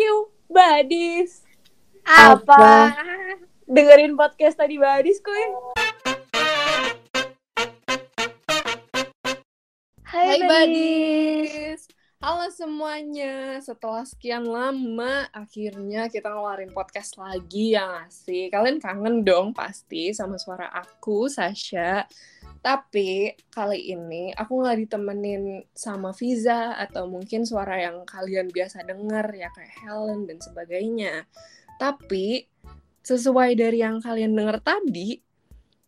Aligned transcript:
you, 0.00 0.32
Badis. 0.48 1.44
Apa? 2.08 2.96
Dengerin 3.68 4.16
podcast 4.16 4.56
tadi 4.56 4.80
Badis, 4.80 5.20
kuy. 5.20 5.44
Hai, 10.08 10.24
Hai 10.24 10.38
Badis. 10.48 11.52
Badis. 11.52 11.80
Halo 12.20 12.48
semuanya. 12.52 13.60
Setelah 13.60 14.04
sekian 14.08 14.48
lama, 14.48 15.28
akhirnya 15.36 16.08
kita 16.08 16.32
ngeluarin 16.32 16.72
podcast 16.72 17.20
lagi 17.20 17.76
ya 17.76 18.08
sih? 18.08 18.48
Kalian 18.48 18.80
kangen 18.80 19.20
dong 19.24 19.52
pasti 19.52 20.16
sama 20.16 20.40
suara 20.40 20.68
aku, 20.68 21.28
Sasha. 21.28 22.08
Tapi 22.60 23.32
kali 23.48 23.96
ini 23.96 24.36
aku 24.36 24.60
nggak 24.60 24.78
ditemenin 24.84 25.64
sama 25.72 26.12
Fiza 26.12 26.76
atau 26.76 27.08
mungkin 27.08 27.48
suara 27.48 27.80
yang 27.80 28.04
kalian 28.04 28.52
biasa 28.52 28.84
denger 28.84 29.26
ya 29.32 29.48
kayak 29.48 29.74
Helen 29.80 30.28
dan 30.28 30.38
sebagainya. 30.44 31.24
Tapi 31.80 32.44
sesuai 33.00 33.56
dari 33.56 33.80
yang 33.80 34.04
kalian 34.04 34.36
denger 34.36 34.60
tadi, 34.60 35.16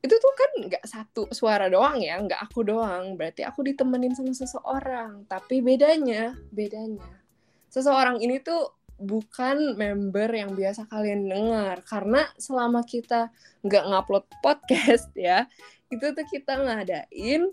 itu 0.02 0.14
tuh 0.16 0.34
kan 0.34 0.50
nggak 0.66 0.84
satu 0.88 1.28
suara 1.28 1.68
doang 1.68 2.00
ya, 2.00 2.16
nggak 2.16 2.40
aku 2.40 2.64
doang. 2.64 3.20
Berarti 3.20 3.44
aku 3.44 3.62
ditemenin 3.68 4.16
sama 4.16 4.32
seseorang. 4.32 5.28
Tapi 5.28 5.60
bedanya, 5.60 6.32
bedanya, 6.48 7.20
seseorang 7.68 8.18
ini 8.24 8.40
tuh 8.40 8.80
bukan 9.02 9.74
member 9.76 10.30
yang 10.32 10.56
biasa 10.56 10.88
kalian 10.88 11.28
dengar. 11.28 11.84
Karena 11.86 12.26
selama 12.40 12.82
kita 12.82 13.28
nggak 13.62 13.84
ngupload 13.92 14.26
podcast 14.40 15.12
ya, 15.14 15.46
itu 15.92 16.06
tuh 16.16 16.24
kita 16.24 16.56
ngadain 16.56 17.52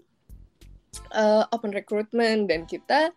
uh, 1.11 1.43
open 1.51 1.75
recruitment 1.75 2.47
dan 2.47 2.63
kita 2.63 3.11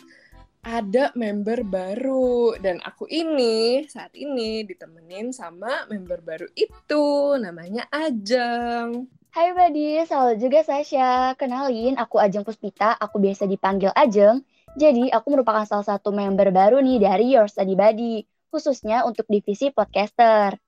ada 0.62 1.11
member 1.15 1.62
baru 1.62 2.59
dan 2.59 2.83
aku 2.83 3.07
ini 3.07 3.87
saat 3.87 4.15
ini 4.19 4.67
ditemenin 4.67 5.31
sama 5.31 5.87
member 5.87 6.23
baru 6.23 6.47
itu 6.59 7.34
namanya 7.39 7.87
Ajeng. 7.91 9.06
Hai 9.33 9.56
Badis, 9.56 10.12
halo 10.12 10.37
juga 10.37 10.61
Sasha. 10.61 11.33
Kenalin, 11.41 11.97
aku 11.97 12.20
Ajeng 12.20 12.45
Puspita, 12.45 12.95
aku 13.00 13.17
biasa 13.17 13.48
dipanggil 13.48 13.89
Ajeng. 13.97 14.45
Jadi, 14.77 15.09
aku 15.09 15.33
merupakan 15.33 15.65
salah 15.65 15.89
satu 15.89 16.12
member 16.12 16.53
baru 16.53 16.84
nih 16.84 17.00
dari 17.00 17.33
Your 17.33 17.48
Study 17.48 17.73
Buddy, 17.73 18.28
khususnya 18.53 19.09
untuk 19.09 19.25
divisi 19.33 19.73
podcaster. 19.73 20.61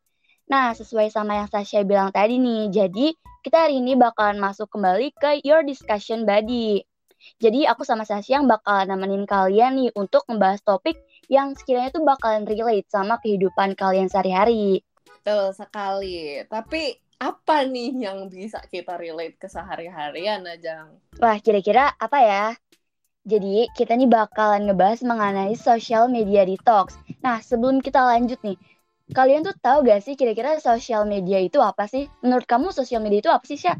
Nah, 0.45 0.77
sesuai 0.77 1.09
sama 1.09 1.41
yang 1.41 1.48
Sasha 1.48 1.81
bilang 1.89 2.12
tadi 2.12 2.37
nih, 2.37 2.69
jadi 2.69 3.17
kita 3.41 3.64
hari 3.64 3.81
ini 3.81 3.97
bakalan 3.97 4.37
masuk 4.37 4.69
kembali 4.69 5.17
ke 5.17 5.41
Your 5.41 5.64
Discussion 5.64 6.28
Buddy. 6.28 6.84
Jadi 7.41 7.64
aku 7.64 7.89
sama 7.89 8.05
Sasha 8.05 8.37
yang 8.37 8.45
bakalan 8.45 8.92
nemenin 8.92 9.25
kalian 9.25 9.81
nih 9.81 9.91
untuk 9.97 10.28
membahas 10.28 10.61
topik 10.61 11.00
yang 11.33 11.56
sekiranya 11.56 11.97
tuh 11.97 12.05
bakalan 12.05 12.45
relate 12.45 12.84
sama 12.92 13.17
kehidupan 13.25 13.72
kalian 13.72 14.12
sehari-hari. 14.12 14.84
Betul 15.09 15.56
sekali. 15.56 16.45
Tapi 16.45 16.92
apa 17.25 17.65
nih 17.65 18.05
yang 18.05 18.28
bisa 18.28 18.61
kita 18.69 19.00
relate 19.00 19.41
ke 19.41 19.48
sehari-harian, 19.48 20.45
Ajeng? 20.45 21.00
Wah, 21.25 21.41
kira-kira 21.41 21.97
apa 21.97 22.20
ya? 22.20 22.47
Jadi, 23.25 23.72
kita 23.72 23.97
nih 23.97 24.12
bakalan 24.12 24.69
ngebahas 24.69 25.00
mengenai 25.00 25.56
social 25.56 26.12
media 26.12 26.45
detox. 26.45 27.00
Nah, 27.25 27.41
sebelum 27.41 27.81
kita 27.81 28.05
lanjut 28.05 28.37
nih, 28.45 28.61
kalian 29.12 29.44
tuh 29.44 29.52
tahu 29.60 29.84
gak 29.84 30.00
sih 30.00 30.16
kira-kira 30.16 30.56
social 30.62 31.05
media 31.05 31.42
itu 31.42 31.60
apa 31.60 31.84
sih? 31.84 32.08
Menurut 32.24 32.48
kamu 32.48 32.72
social 32.72 33.05
media 33.05 33.20
itu 33.20 33.30
apa 33.33 33.44
sih, 33.44 33.60
Syah? 33.60 33.77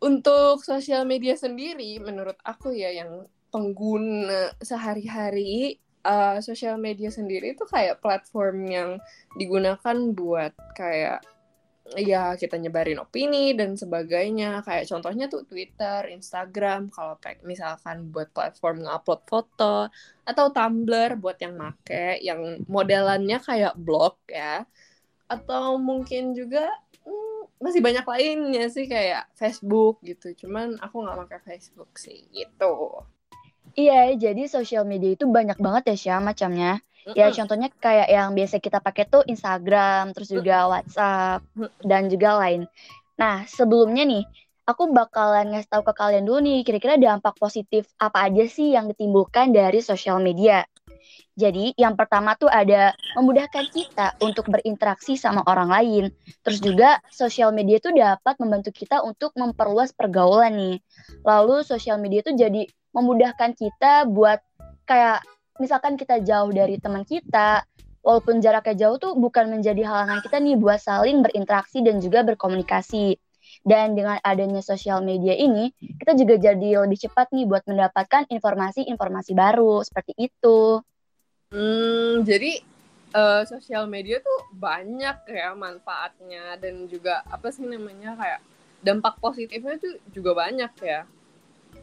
Untuk 0.00 0.64
sosial 0.64 1.04
media 1.04 1.36
sendiri, 1.36 2.00
menurut 2.00 2.36
aku 2.44 2.72
ya 2.72 2.92
yang 2.92 3.28
pengguna 3.52 4.52
sehari-hari, 4.60 5.80
uh, 6.06 6.38
sosial 6.40 6.78
media 6.78 7.10
sendiri 7.10 7.52
itu 7.58 7.64
kayak 7.66 8.00
platform 8.00 8.68
yang 8.68 8.90
digunakan 9.34 9.96
buat 10.14 10.52
kayak 10.78 11.20
ya 11.94 12.34
kita 12.34 12.58
nyebarin 12.58 12.98
opini 12.98 13.54
dan 13.54 13.78
sebagainya. 13.78 14.66
Kayak 14.66 14.90
contohnya 14.90 15.30
tuh 15.30 15.46
Twitter, 15.46 16.10
Instagram, 16.10 16.90
kalau 16.90 17.14
misalkan 17.46 18.10
buat 18.10 18.34
platform 18.34 18.82
ngupload 18.82 19.22
foto 19.30 19.86
atau 20.26 20.46
Tumblr 20.50 21.14
buat 21.22 21.38
yang 21.38 21.54
make, 21.54 22.18
yang 22.24 22.66
modelannya 22.66 23.38
kayak 23.38 23.78
blog 23.78 24.18
ya. 24.26 24.66
Atau 25.30 25.78
mungkin 25.78 26.34
juga 26.34 26.66
hmm, 27.06 27.62
masih 27.62 27.78
banyak 27.78 28.02
lainnya 28.02 28.66
sih 28.66 28.90
kayak 28.90 29.30
Facebook 29.38 30.02
gitu. 30.02 30.34
Cuman 30.46 30.82
aku 30.82 31.06
nggak 31.06 31.18
pakai 31.26 31.40
Facebook 31.54 31.94
sih 31.94 32.26
gitu. 32.34 33.06
Iya, 33.76 34.16
jadi 34.16 34.48
social 34.48 34.88
media 34.88 35.12
itu 35.12 35.28
banyak 35.28 35.60
banget 35.60 35.92
ya, 35.92 35.96
Syah, 36.00 36.20
macamnya. 36.24 36.80
Ya, 37.14 37.30
contohnya 37.30 37.70
kayak 37.78 38.10
yang 38.10 38.34
biasa 38.34 38.58
kita 38.58 38.82
pakai 38.82 39.06
tuh 39.06 39.22
Instagram, 39.30 40.10
terus 40.10 40.26
juga 40.26 40.66
WhatsApp, 40.66 41.46
dan 41.86 42.10
juga 42.10 42.34
lain. 42.42 42.66
Nah, 43.14 43.46
sebelumnya 43.46 44.02
nih, 44.02 44.26
aku 44.66 44.90
bakalan 44.90 45.54
ngasih 45.54 45.70
tahu 45.70 45.86
ke 45.86 45.94
kalian 45.94 46.26
dulu 46.26 46.42
nih, 46.42 46.66
kira-kira 46.66 46.98
dampak 46.98 47.38
positif 47.38 47.86
apa 48.02 48.26
aja 48.26 48.42
sih 48.50 48.74
yang 48.74 48.90
ditimbulkan 48.90 49.54
dari 49.54 49.78
sosial 49.78 50.18
media. 50.18 50.66
Jadi, 51.38 51.78
yang 51.78 51.94
pertama 51.94 52.34
tuh 52.34 52.50
ada 52.50 52.96
memudahkan 53.14 53.70
kita 53.70 54.18
untuk 54.24 54.50
berinteraksi 54.50 55.14
sama 55.14 55.46
orang 55.46 55.68
lain. 55.70 56.04
Terus 56.42 56.58
juga, 56.58 56.98
sosial 57.14 57.54
media 57.54 57.78
tuh 57.78 57.94
dapat 57.94 58.34
membantu 58.42 58.74
kita 58.74 59.04
untuk 59.06 59.30
memperluas 59.38 59.94
pergaulan 59.94 60.58
nih. 60.58 60.76
Lalu, 61.22 61.62
sosial 61.62 62.02
media 62.02 62.24
tuh 62.26 62.34
jadi 62.34 62.66
memudahkan 62.90 63.52
kita 63.52 64.08
buat 64.08 64.40
kayak 64.88 65.22
misalkan 65.58 65.96
kita 65.96 66.20
jauh 66.22 66.52
dari 66.52 66.76
teman 66.80 67.02
kita, 67.02 67.64
walaupun 68.06 68.38
jaraknya 68.38 68.86
jauh 68.86 68.96
tuh 69.02 69.12
bukan 69.18 69.50
menjadi 69.50 69.82
halangan 69.82 70.22
kita 70.22 70.38
nih 70.38 70.54
buat 70.54 70.78
saling 70.78 71.26
berinteraksi 71.26 71.82
dan 71.82 71.98
juga 71.98 72.22
berkomunikasi. 72.22 73.18
Dan 73.66 73.98
dengan 73.98 74.22
adanya 74.22 74.62
sosial 74.62 75.02
media 75.02 75.34
ini, 75.34 75.74
kita 75.98 76.14
juga 76.14 76.38
jadi 76.38 76.86
lebih 76.86 76.98
cepat 77.02 77.34
nih 77.34 77.46
buat 77.50 77.66
mendapatkan 77.66 78.30
informasi-informasi 78.30 79.32
baru 79.34 79.82
seperti 79.82 80.30
itu. 80.30 80.82
Hmm, 81.50 82.22
jadi 82.26 82.62
uh, 83.14 83.42
sosial 83.46 83.86
media 83.90 84.18
tuh 84.22 84.50
banyak 84.54 85.30
ya 85.30 85.54
manfaatnya 85.54 86.58
dan 86.58 86.86
juga 86.90 87.22
apa 87.26 87.50
sih 87.54 87.66
namanya 87.66 88.14
kayak 88.18 88.40
dampak 88.82 89.18
positifnya 89.18 89.78
tuh 89.78 89.98
juga 90.14 90.34
banyak 90.34 90.72
ya. 90.82 91.06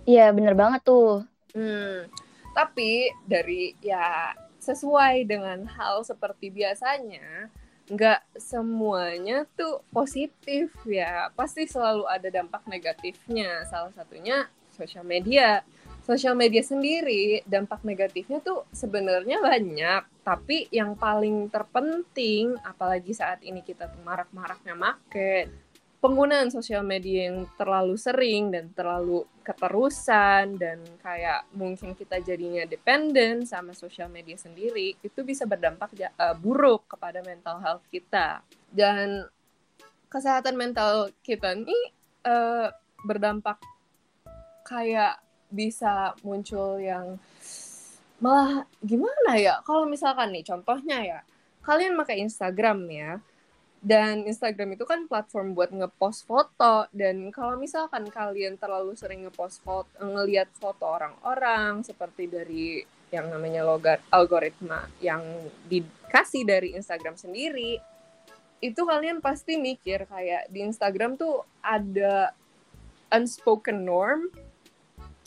Iya, 0.04 0.32
bener 0.36 0.56
banget 0.56 0.84
tuh. 0.84 1.24
Hmm, 1.56 2.08
tapi 2.54 3.10
dari 3.26 3.74
ya 3.82 4.32
sesuai 4.64 5.28
dengan 5.28 5.68
hal 5.68 6.08
seperti 6.08 6.48
biasanya, 6.48 7.52
nggak 7.92 8.40
semuanya 8.40 9.44
tuh 9.60 9.84
positif 9.92 10.72
ya. 10.88 11.28
Pasti 11.36 11.68
selalu 11.68 12.08
ada 12.08 12.32
dampak 12.32 12.64
negatifnya. 12.70 13.68
Salah 13.68 13.92
satunya 13.92 14.48
sosial 14.72 15.04
media. 15.04 15.66
Sosial 16.04 16.36
media 16.36 16.60
sendiri 16.60 17.48
dampak 17.48 17.80
negatifnya 17.88 18.44
tuh 18.44 18.68
sebenarnya 18.76 19.40
banyak, 19.40 20.04
tapi 20.20 20.68
yang 20.68 21.00
paling 21.00 21.48
terpenting 21.48 22.60
apalagi 22.60 23.16
saat 23.16 23.40
ini 23.40 23.64
kita 23.64 23.88
marak-maraknya 24.04 24.76
make 24.76 25.48
penggunaan 26.04 26.52
sosial 26.52 26.84
media 26.84 27.32
yang 27.32 27.48
terlalu 27.56 27.96
sering 27.96 28.52
dan 28.52 28.68
terlalu 28.76 29.24
keterusan 29.40 30.60
dan 30.60 30.84
kayak 31.00 31.48
mungkin 31.56 31.96
kita 31.96 32.20
jadinya 32.20 32.68
dependen 32.68 33.48
sama 33.48 33.72
sosial 33.72 34.12
media 34.12 34.36
sendiri 34.36 35.00
itu 35.00 35.20
bisa 35.24 35.48
berdampak 35.48 35.96
uh, 36.20 36.36
buruk 36.36 36.92
kepada 36.92 37.24
mental 37.24 37.64
health 37.64 37.88
kita. 37.88 38.44
Dan 38.68 39.24
kesehatan 40.12 40.60
mental 40.60 41.16
kita 41.24 41.56
ini 41.56 41.96
uh, 42.28 42.68
berdampak 43.08 43.64
kayak 44.68 45.24
bisa 45.48 46.20
muncul 46.20 46.84
yang 46.84 47.16
malah 48.20 48.68
gimana 48.84 49.40
ya? 49.40 49.64
Kalau 49.64 49.88
misalkan 49.88 50.36
nih 50.36 50.44
contohnya 50.44 51.00
ya 51.00 51.20
kalian 51.64 51.96
pakai 51.96 52.20
Instagram 52.20 52.92
ya 52.92 53.24
dan 53.84 54.24
Instagram 54.24 54.80
itu 54.80 54.88
kan 54.88 55.12
platform 55.12 55.52
buat 55.52 55.76
ngepost 55.76 56.24
foto. 56.24 56.88
Dan 56.96 57.28
kalau 57.36 57.60
misalkan 57.60 58.08
kalian 58.08 58.56
terlalu 58.56 58.96
sering 58.96 59.28
ngepost 59.28 59.60
foto 59.60 59.92
ngelihat 60.00 60.48
foto 60.56 60.88
orang-orang 60.88 61.84
seperti 61.84 62.32
dari 62.32 62.80
yang 63.12 63.28
namanya 63.30 63.62
logat 63.68 64.00
algoritma 64.10 64.88
yang 65.04 65.22
dikasih 65.70 66.48
dari 66.48 66.74
Instagram 66.74 67.14
sendiri 67.14 67.78
itu 68.64 68.82
kalian 68.88 69.20
pasti 69.20 69.60
mikir 69.60 70.08
kayak 70.08 70.48
di 70.48 70.64
Instagram 70.64 71.20
tuh 71.20 71.44
ada 71.60 72.32
unspoken 73.12 73.84
norm 73.84 74.32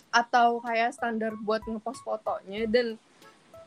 atau 0.08 0.64
kayak 0.64 0.97
standar 0.97 1.37
buat 1.44 1.61
ngepost 1.69 2.00
fotonya. 2.00 2.64
Dan 2.64 2.97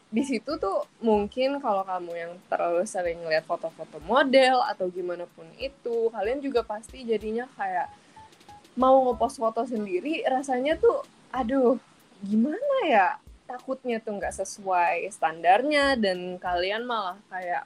di 0.10 0.26
situ 0.26 0.58
tuh 0.58 0.90
mungkin 1.06 1.62
kalau 1.62 1.86
kamu 1.86 2.12
yang 2.18 2.34
terlalu 2.50 2.82
sering 2.90 3.22
ngeliat 3.22 3.46
foto-foto 3.46 4.02
model 4.10 4.66
atau 4.66 4.90
gimana 4.90 5.30
pun 5.38 5.46
itu 5.62 6.10
kalian 6.10 6.42
juga 6.42 6.66
pasti 6.66 7.06
jadinya 7.06 7.46
kayak 7.54 7.94
mau 8.74 9.06
ngepost 9.06 9.38
foto 9.38 9.62
sendiri 9.70 10.26
rasanya 10.26 10.82
tuh 10.82 11.06
aduh 11.30 11.78
gimana 12.24 12.78
ya? 12.88 13.10
Takutnya 13.50 13.98
tuh 13.98 14.22
nggak 14.22 14.36
sesuai 14.36 15.10
standarnya 15.10 15.98
dan 15.98 16.38
kalian 16.38 16.86
malah 16.86 17.18
kayak 17.34 17.66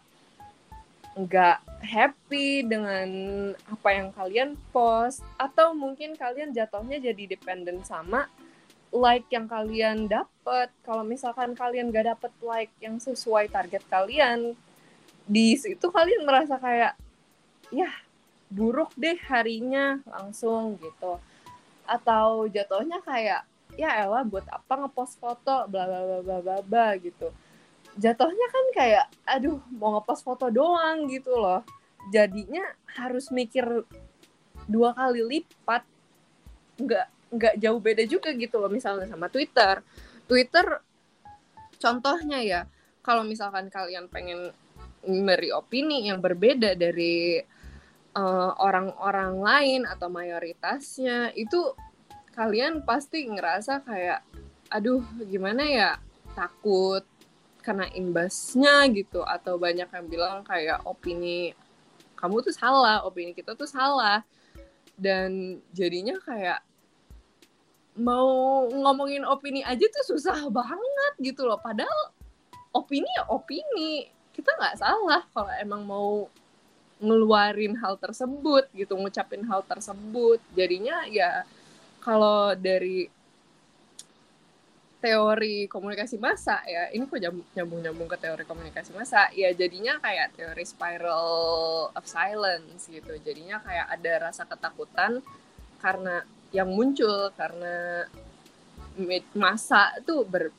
nggak 1.13 1.59
happy 1.83 2.63
dengan 2.65 3.09
apa 3.67 3.89
yang 3.91 4.09
kalian 4.15 4.49
post. 4.71 5.25
Atau 5.35 5.75
mungkin 5.75 6.15
kalian 6.15 6.55
jatuhnya 6.55 7.03
jadi 7.03 7.35
dependent 7.35 7.83
sama 7.83 8.31
like 8.93 9.25
yang 9.33 9.49
kalian 9.49 10.05
dapat 10.05 10.69
kalau 10.85 11.01
misalkan 11.01 11.57
kalian 11.57 11.89
gak 11.89 12.13
dapet 12.13 12.31
like 12.45 12.69
yang 12.77 13.01
sesuai 13.01 13.49
target 13.49 13.81
kalian 13.89 14.53
di 15.25 15.57
situ 15.57 15.89
kalian 15.89 16.27
merasa 16.29 16.61
kayak 16.61 16.93
ya 17.73 17.89
buruk 18.53 18.93
deh 18.93 19.17
harinya 19.17 19.97
langsung 20.05 20.77
gitu. 20.77 21.17
Atau 21.89 22.45
jatuhnya 22.53 23.01
kayak 23.01 23.41
ya 23.73 24.05
elah 24.05 24.21
buat 24.21 24.45
apa 24.45 24.85
ngepost 24.85 25.17
foto? 25.17 25.65
Bla 25.65 25.89
bla 25.89 26.01
bla 26.05 26.19
bla 26.21 26.37
bla 26.39 26.57
bla 26.61 26.87
gitu. 27.01 27.33
Jatuhnya 27.97 28.47
kan 28.53 28.65
kayak 28.77 29.05
aduh 29.25 29.57
mau 29.73 29.97
ngepost 29.97 30.21
foto 30.21 30.53
doang 30.53 31.09
gitu 31.09 31.33
loh. 31.33 31.65
Jadinya 32.13 32.61
harus 32.93 33.33
mikir 33.33 33.65
dua 34.69 34.93
kali 34.93 35.25
lipat. 35.25 35.81
Nggak 36.77 37.07
nggak 37.33 37.55
jauh 37.57 37.81
beda 37.81 38.03
juga 38.05 38.29
gitu 38.33 38.61
loh 38.61 38.69
misalnya 38.69 39.09
sama 39.09 39.27
Twitter 39.27 39.81
Twitter 40.29 40.65
contohnya 41.81 42.39
ya 42.39 42.61
kalau 43.03 43.25
misalkan 43.25 43.67
kalian 43.67 44.07
pengen 44.07 44.53
memberi 45.03 45.51
opini 45.51 46.07
yang 46.07 46.23
berbeda 46.23 46.79
dari 46.79 47.43
eh, 48.13 48.51
orang-orang 48.61 49.33
uh, 49.35 49.43
lain 49.43 49.81
atau 49.83 50.07
mayoritasnya 50.07 51.35
itu 51.35 51.75
kalian 52.31 52.87
pasti 52.87 53.27
ngerasa 53.27 53.83
kayak 53.83 54.23
aduh 54.71 55.03
gimana 55.27 55.67
ya 55.67 55.89
takut 56.33 57.03
kena 57.59 57.87
imbasnya 57.93 58.87
gitu 58.91 59.21
atau 59.21 59.59
banyak 59.59 59.87
yang 59.87 60.07
bilang 60.07 60.41
kayak 60.43 60.81
opini 60.83 61.55
kamu 62.23 62.39
tuh 62.39 62.55
salah, 62.55 63.03
opini 63.03 63.35
kita 63.35 63.51
tuh 63.51 63.67
salah. 63.67 64.23
Dan 64.95 65.59
jadinya 65.75 66.15
kayak 66.23 66.63
mau 67.97 68.65
ngomongin 68.69 69.21
opini 69.25 69.61
aja 69.61 69.85
tuh 69.85 70.15
susah 70.15 70.49
banget 70.49 71.13
gitu 71.21 71.45
loh. 71.45 71.59
Padahal 71.61 72.13
opini 72.73 73.07
ya 73.17 73.29
opini. 73.29 74.09
Kita 74.33 74.49
nggak 74.57 74.81
salah 74.81 75.21
kalau 75.29 75.53
emang 75.61 75.85
mau 75.85 76.25
ngeluarin 77.03 77.77
hal 77.77 77.99
tersebut 78.01 78.65
gitu, 78.73 78.97
ngucapin 78.97 79.45
hal 79.45 79.61
tersebut. 79.65 80.41
Jadinya 80.57 81.05
ya 81.05 81.45
kalau 82.01 82.57
dari 82.57 83.07
teori 85.03 85.67
komunikasi 85.67 86.15
massa 86.15 86.63
ya 86.63 86.87
ini 86.95 87.03
kok 87.03 87.19
nyambung 87.19 87.83
nyambung 87.83 88.07
ke 88.07 88.15
teori 88.23 88.47
komunikasi 88.47 88.95
massa 88.95 89.27
ya 89.35 89.51
jadinya 89.51 89.99
kayak 89.99 90.31
teori 90.31 90.63
spiral 90.63 91.91
of 91.91 92.07
silence 92.07 92.87
gitu 92.87 93.11
jadinya 93.19 93.59
kayak 93.59 93.99
ada 93.99 94.31
rasa 94.31 94.47
ketakutan 94.47 95.19
karena 95.83 96.23
yang 96.53 96.69
muncul 96.69 97.33
karena 97.33 98.05
masa 99.33 99.89
tuh 100.05 100.21
ber 100.23 100.53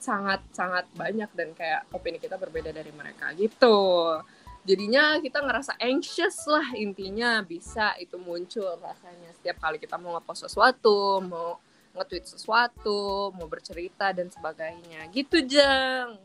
sangat 0.00 0.40
sangat 0.56 0.88
banyak 0.96 1.28
dan 1.36 1.52
kayak 1.52 1.84
opini 1.92 2.16
kita 2.16 2.40
berbeda 2.40 2.72
dari 2.72 2.88
mereka 2.88 3.36
gitu 3.36 4.16
jadinya 4.64 5.20
kita 5.20 5.44
ngerasa 5.44 5.76
anxious 5.76 6.48
lah 6.48 6.72
intinya 6.72 7.44
bisa 7.44 7.92
itu 8.00 8.16
muncul 8.16 8.80
rasanya 8.80 9.28
setiap 9.36 9.60
kali 9.60 9.76
kita 9.76 10.00
mau 10.00 10.16
ngepost 10.16 10.48
sesuatu 10.48 11.20
mau 11.20 11.60
nge-tweet 11.94 12.24
sesuatu, 12.26 13.34
mau 13.34 13.46
bercerita 13.50 14.14
dan 14.14 14.30
sebagainya. 14.30 15.10
Gitu, 15.10 15.42
Jeng. 15.46 16.18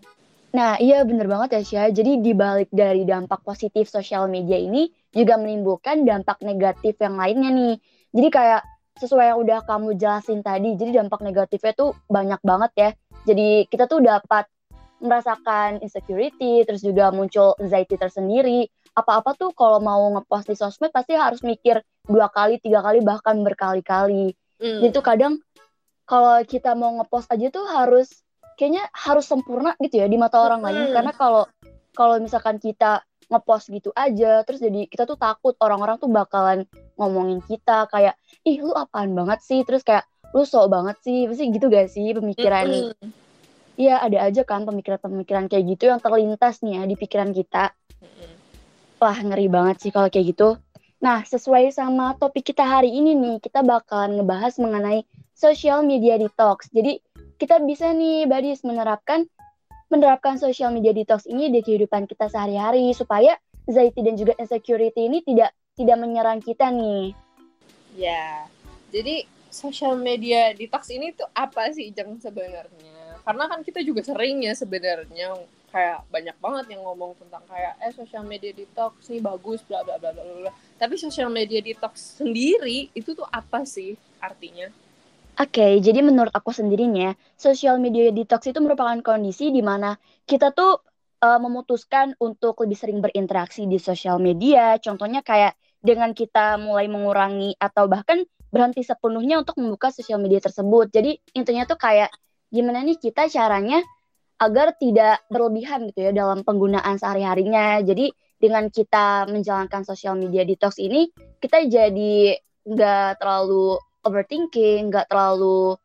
Nah, 0.56 0.80
iya 0.80 1.04
bener 1.04 1.28
banget 1.28 1.60
ya, 1.60 1.62
Syah. 1.66 1.90
Jadi 1.92 2.24
dibalik 2.24 2.72
dari 2.72 3.04
dampak 3.04 3.44
positif 3.44 3.92
sosial 3.92 4.32
media 4.32 4.56
ini 4.56 4.88
juga 5.12 5.36
menimbulkan 5.36 6.08
dampak 6.08 6.40
negatif 6.46 6.96
yang 7.02 7.20
lainnya 7.20 7.52
nih. 7.52 7.76
Jadi 8.16 8.28
kayak 8.32 8.62
sesuai 8.96 9.36
yang 9.36 9.40
udah 9.44 9.60
kamu 9.68 10.00
jelasin 10.00 10.40
tadi, 10.40 10.80
jadi 10.80 11.04
dampak 11.04 11.20
negatifnya 11.20 11.74
tuh 11.76 11.92
banyak 12.08 12.40
banget 12.42 12.72
ya. 12.76 12.90
Jadi 13.28 13.68
kita 13.68 13.92
tuh 13.92 14.00
dapat 14.00 14.48
merasakan 15.04 15.84
insecurity, 15.84 16.64
terus 16.64 16.80
juga 16.80 17.12
muncul 17.12 17.54
anxiety 17.60 18.00
tersendiri. 18.00 18.72
Apa-apa 18.96 19.36
tuh 19.36 19.52
kalau 19.52 19.84
mau 19.84 20.08
ngepost 20.16 20.48
di 20.48 20.56
sosmed 20.56 20.96
pasti 20.96 21.20
harus 21.20 21.44
mikir 21.44 21.84
dua 22.08 22.32
kali, 22.32 22.64
tiga 22.64 22.80
kali, 22.80 23.04
bahkan 23.04 23.44
berkali-kali. 23.44 24.32
Mm. 24.64 24.80
Jadi 24.80 24.92
tuh 24.96 25.04
kadang 25.04 25.34
kalau 26.08 26.40
kita 26.48 26.72
mau 26.78 26.96
ngepost 27.02 27.28
aja 27.28 27.52
tuh 27.52 27.66
harus 27.68 28.08
kayaknya 28.56 28.88
harus 28.96 29.28
sempurna 29.28 29.76
gitu 29.84 30.00
ya 30.00 30.08
di 30.08 30.16
mata 30.16 30.40
orang 30.40 30.64
hmm. 30.64 30.68
lain 30.72 30.84
karena 30.96 31.12
kalau 31.12 31.44
kalau 31.92 32.16
misalkan 32.22 32.56
kita 32.62 33.04
ngepost 33.32 33.74
gitu 33.74 33.90
aja 33.96 34.46
terus 34.46 34.62
jadi 34.62 34.86
kita 34.90 35.10
tuh 35.10 35.18
takut 35.18 35.58
orang-orang 35.62 35.98
tuh 35.98 36.10
bakalan 36.10 36.64
ngomongin 37.00 37.42
kita 37.46 37.90
kayak 37.90 38.16
ih 38.46 38.62
lu 38.62 38.72
apaan 38.74 39.14
banget 39.18 39.42
sih 39.42 39.62
terus 39.66 39.82
kayak 39.82 40.06
lu 40.36 40.44
sok 40.44 40.68
banget 40.68 40.98
sih 41.02 41.26
pasti 41.30 41.50
gitu 41.50 41.72
gak 41.72 41.88
sih 41.90 42.12
pemikiran 42.12 42.94
Iya 43.76 44.00
ada 44.00 44.32
aja 44.32 44.48
kan 44.48 44.64
pemikiran-pemikiran 44.64 45.52
kayak 45.52 45.76
gitu 45.76 45.92
yang 45.92 46.00
terlintas 46.00 46.64
nih 46.64 46.80
ya 46.80 46.84
di 46.88 46.96
pikiran 46.96 47.36
kita. 47.36 47.76
Wah 49.04 49.18
ngeri 49.20 49.52
banget 49.52 49.84
sih 49.84 49.92
kalau 49.92 50.08
kayak 50.08 50.32
gitu. 50.32 50.56
Nah 51.04 51.28
sesuai 51.28 51.76
sama 51.76 52.16
topik 52.16 52.56
kita 52.56 52.64
hari 52.64 52.96
ini 52.96 53.12
nih 53.20 53.44
kita 53.44 53.68
bakalan 53.68 54.16
ngebahas 54.16 54.56
mengenai 54.64 55.04
social 55.36 55.84
media 55.84 56.16
detox. 56.16 56.72
Jadi 56.72 57.04
kita 57.36 57.60
bisa 57.68 57.92
nih 57.92 58.24
Badis 58.32 58.64
menerapkan 58.64 59.28
menerapkan 59.96 60.36
social 60.36 60.76
media 60.76 60.92
detox 60.92 61.24
ini 61.24 61.48
di 61.48 61.64
kehidupan 61.64 62.04
kita 62.04 62.28
sehari-hari 62.28 62.92
supaya 62.92 63.40
anxiety 63.64 64.04
dan 64.04 64.20
juga 64.20 64.36
insecurity 64.36 65.08
ini 65.08 65.24
tidak 65.24 65.56
tidak 65.80 65.98
menyerang 66.04 66.44
kita 66.44 66.68
nih. 66.68 67.16
Ya. 67.96 68.44
Jadi 68.92 69.24
social 69.48 69.96
media 69.96 70.52
detox 70.52 70.92
ini 70.92 71.16
tuh 71.16 71.32
apa 71.32 71.72
sih 71.72 71.96
Jeng 71.96 72.20
sebenarnya? 72.20 73.24
Karena 73.24 73.48
kan 73.48 73.64
kita 73.64 73.80
juga 73.82 74.04
sering 74.04 74.44
ya 74.44 74.54
sebenarnya 74.54 75.40
kayak 75.72 76.08
banyak 76.08 76.38
banget 76.40 76.66
yang 76.78 76.88
ngomong 76.88 77.16
tentang 77.20 77.44
kayak 77.52 77.76
eh 77.84 77.92
social 77.96 78.24
media 78.24 78.52
detox 78.52 79.08
nih 79.08 79.24
bagus 79.24 79.64
bla 79.64 79.84
bla 79.84 79.96
bla 79.96 80.12
bla 80.12 80.24
bla. 80.24 80.52
Tapi 80.76 81.00
social 81.00 81.32
media 81.32 81.64
detox 81.64 82.20
sendiri 82.20 82.92
itu 82.92 83.16
tuh 83.16 83.28
apa 83.32 83.64
sih 83.64 83.96
artinya? 84.20 84.68
Oke, 85.36 85.60
okay, 85.60 85.74
jadi 85.84 86.00
menurut 86.00 86.32
aku 86.32 86.56
sendirinya, 86.56 87.12
social 87.36 87.76
media 87.76 88.08
detox 88.08 88.48
itu 88.48 88.64
merupakan 88.64 88.96
kondisi 89.04 89.52
di 89.52 89.60
mana 89.60 89.92
kita 90.24 90.56
tuh 90.56 90.80
uh, 91.20 91.40
memutuskan 91.44 92.16
untuk 92.24 92.64
lebih 92.64 92.80
sering 92.80 93.04
berinteraksi 93.04 93.68
di 93.68 93.76
sosial 93.76 94.16
media. 94.24 94.80
Contohnya 94.80 95.20
kayak 95.20 95.60
dengan 95.84 96.16
kita 96.16 96.56
mulai 96.56 96.88
mengurangi 96.88 97.52
atau 97.60 97.92
bahkan 97.92 98.24
berhenti 98.48 98.88
sepenuhnya 98.88 99.44
untuk 99.44 99.60
membuka 99.60 99.92
sosial 99.92 100.24
media 100.24 100.40
tersebut. 100.40 100.88
Jadi 100.96 101.20
intinya 101.36 101.68
tuh 101.68 101.84
kayak 101.84 102.16
gimana 102.48 102.80
nih 102.88 102.96
kita 102.96 103.28
caranya 103.28 103.84
agar 104.40 104.72
tidak 104.80 105.20
berlebihan 105.28 105.92
gitu 105.92 106.00
ya 106.00 106.12
dalam 106.16 106.48
penggunaan 106.48 106.96
sehari-harinya. 106.96 107.84
Jadi 107.84 108.08
dengan 108.40 108.72
kita 108.72 109.28
menjalankan 109.28 109.84
sosial 109.84 110.16
media 110.16 110.48
detox 110.48 110.80
ini, 110.80 111.12
kita 111.44 111.60
jadi 111.68 112.40
nggak 112.66 113.20
terlalu 113.20 113.76
overthinking, 114.06 114.94
nggak 114.94 115.10
terlalu 115.10 115.76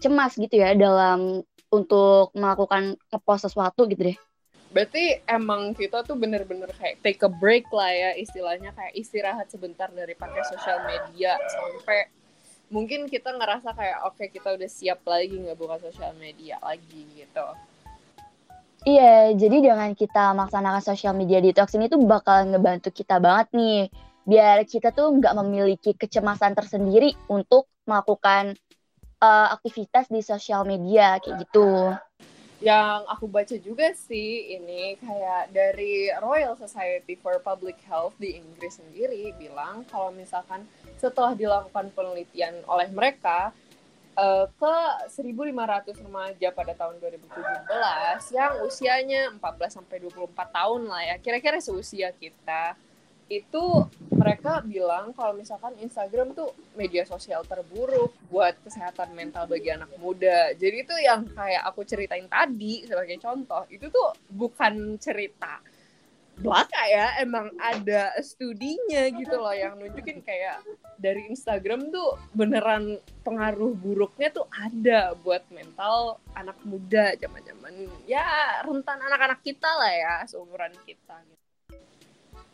cemas 0.00 0.36
gitu 0.36 0.56
ya 0.56 0.72
dalam 0.76 1.44
untuk 1.72 2.32
melakukan 2.32 2.96
ngepost 3.12 3.48
sesuatu 3.48 3.84
gitu 3.88 4.12
deh. 4.12 4.18
Berarti 4.72 5.24
emang 5.24 5.72
kita 5.72 6.04
tuh 6.04 6.18
bener-bener 6.18 6.68
kayak 6.76 7.00
take 7.00 7.22
a 7.24 7.30
break 7.30 7.70
lah 7.72 7.88
ya 7.88 8.10
istilahnya 8.18 8.74
kayak 8.76 8.92
istirahat 8.92 9.48
sebentar 9.48 9.88
dari 9.88 10.12
pakai 10.12 10.42
sosial 10.44 10.84
media 10.84 11.38
sampai 11.48 12.12
mungkin 12.68 13.06
kita 13.06 13.30
ngerasa 13.30 13.72
kayak 13.72 13.98
oke 14.04 14.18
okay, 14.18 14.28
kita 14.28 14.58
udah 14.58 14.68
siap 14.68 15.00
lagi 15.06 15.38
nggak 15.38 15.56
buka 15.56 15.78
sosial 15.80 16.12
media 16.18 16.58
lagi 16.60 17.06
gitu. 17.14 17.46
Iya, 18.86 19.34
jadi 19.34 19.66
dengan 19.72 19.90
kita 19.98 20.30
melaksanakan 20.30 20.78
sosial 20.78 21.10
media 21.10 21.42
detox 21.42 21.74
ini 21.74 21.90
tuh 21.90 21.98
bakal 22.06 22.46
ngebantu 22.46 22.94
kita 22.94 23.18
banget 23.18 23.50
nih 23.50 23.90
biar 24.26 24.66
kita 24.66 24.90
tuh 24.90 25.14
nggak 25.16 25.34
memiliki 25.38 25.94
kecemasan 25.94 26.58
tersendiri 26.58 27.14
untuk 27.30 27.70
melakukan 27.86 28.58
uh, 29.22 29.54
aktivitas 29.54 30.10
di 30.10 30.20
sosial 30.20 30.66
media 30.66 31.22
kayak 31.22 31.46
gitu. 31.46 31.94
Yang 32.58 33.00
aku 33.06 33.24
baca 33.28 33.56
juga 33.60 33.92
sih 33.94 34.56
ini 34.58 34.96
kayak 34.98 35.54
dari 35.54 36.10
Royal 36.18 36.58
Society 36.58 37.14
for 37.14 37.38
Public 37.38 37.78
Health 37.86 38.16
di 38.18 38.34
Inggris 38.34 38.82
sendiri 38.82 39.30
bilang 39.38 39.86
kalau 39.86 40.10
misalkan 40.10 40.66
setelah 40.96 41.36
dilakukan 41.36 41.92
penelitian 41.92 42.56
oleh 42.64 42.88
mereka 42.90 43.52
uh, 44.16 44.48
ke 44.48 44.74
1.500 45.12 46.00
remaja 46.00 46.48
pada 46.50 46.72
tahun 46.72 46.96
2017 46.98 48.32
yang 48.32 48.52
usianya 48.64 49.22
14 49.36 49.76
sampai 49.76 49.96
24 50.02 50.32
tahun 50.32 50.82
lah 50.88 51.02
ya, 51.12 51.16
kira-kira 51.20 51.60
seusia 51.60 52.08
kita 52.16 52.74
itu 53.26 53.90
mereka 54.14 54.62
bilang 54.62 55.10
kalau 55.10 55.34
misalkan 55.34 55.74
Instagram 55.82 56.30
tuh 56.30 56.54
media 56.78 57.02
sosial 57.02 57.42
terburuk 57.42 58.14
buat 58.30 58.54
kesehatan 58.62 59.18
mental 59.18 59.50
bagi 59.50 59.74
anak 59.74 59.90
muda. 59.98 60.54
Jadi 60.54 60.86
itu 60.86 60.94
yang 61.02 61.26
kayak 61.34 61.66
aku 61.66 61.82
ceritain 61.82 62.30
tadi 62.30 62.86
sebagai 62.86 63.18
contoh, 63.18 63.66
itu 63.66 63.90
tuh 63.90 64.14
bukan 64.30 64.94
cerita 65.02 65.58
belaka 66.36 66.82
ya, 66.92 67.16
emang 67.24 67.48
ada 67.56 68.12
studinya 68.20 69.08
gitu 69.08 69.40
loh 69.40 69.56
yang 69.56 69.80
nunjukin 69.80 70.20
kayak 70.20 70.60
dari 71.00 71.32
Instagram 71.32 71.88
tuh 71.88 72.20
beneran 72.36 73.00
pengaruh 73.24 73.72
buruknya 73.72 74.28
tuh 74.28 74.44
ada 74.52 75.16
buat 75.16 75.48
mental 75.48 76.20
anak 76.36 76.60
muda 76.68 77.16
zaman-zaman 77.16 77.88
ya 78.04 78.60
rentan 78.68 79.00
anak-anak 79.00 79.40
kita 79.40 79.70
lah 79.80 79.92
ya 79.92 80.14
seumuran 80.28 80.76
kita 80.84 81.16
gitu. 81.24 81.45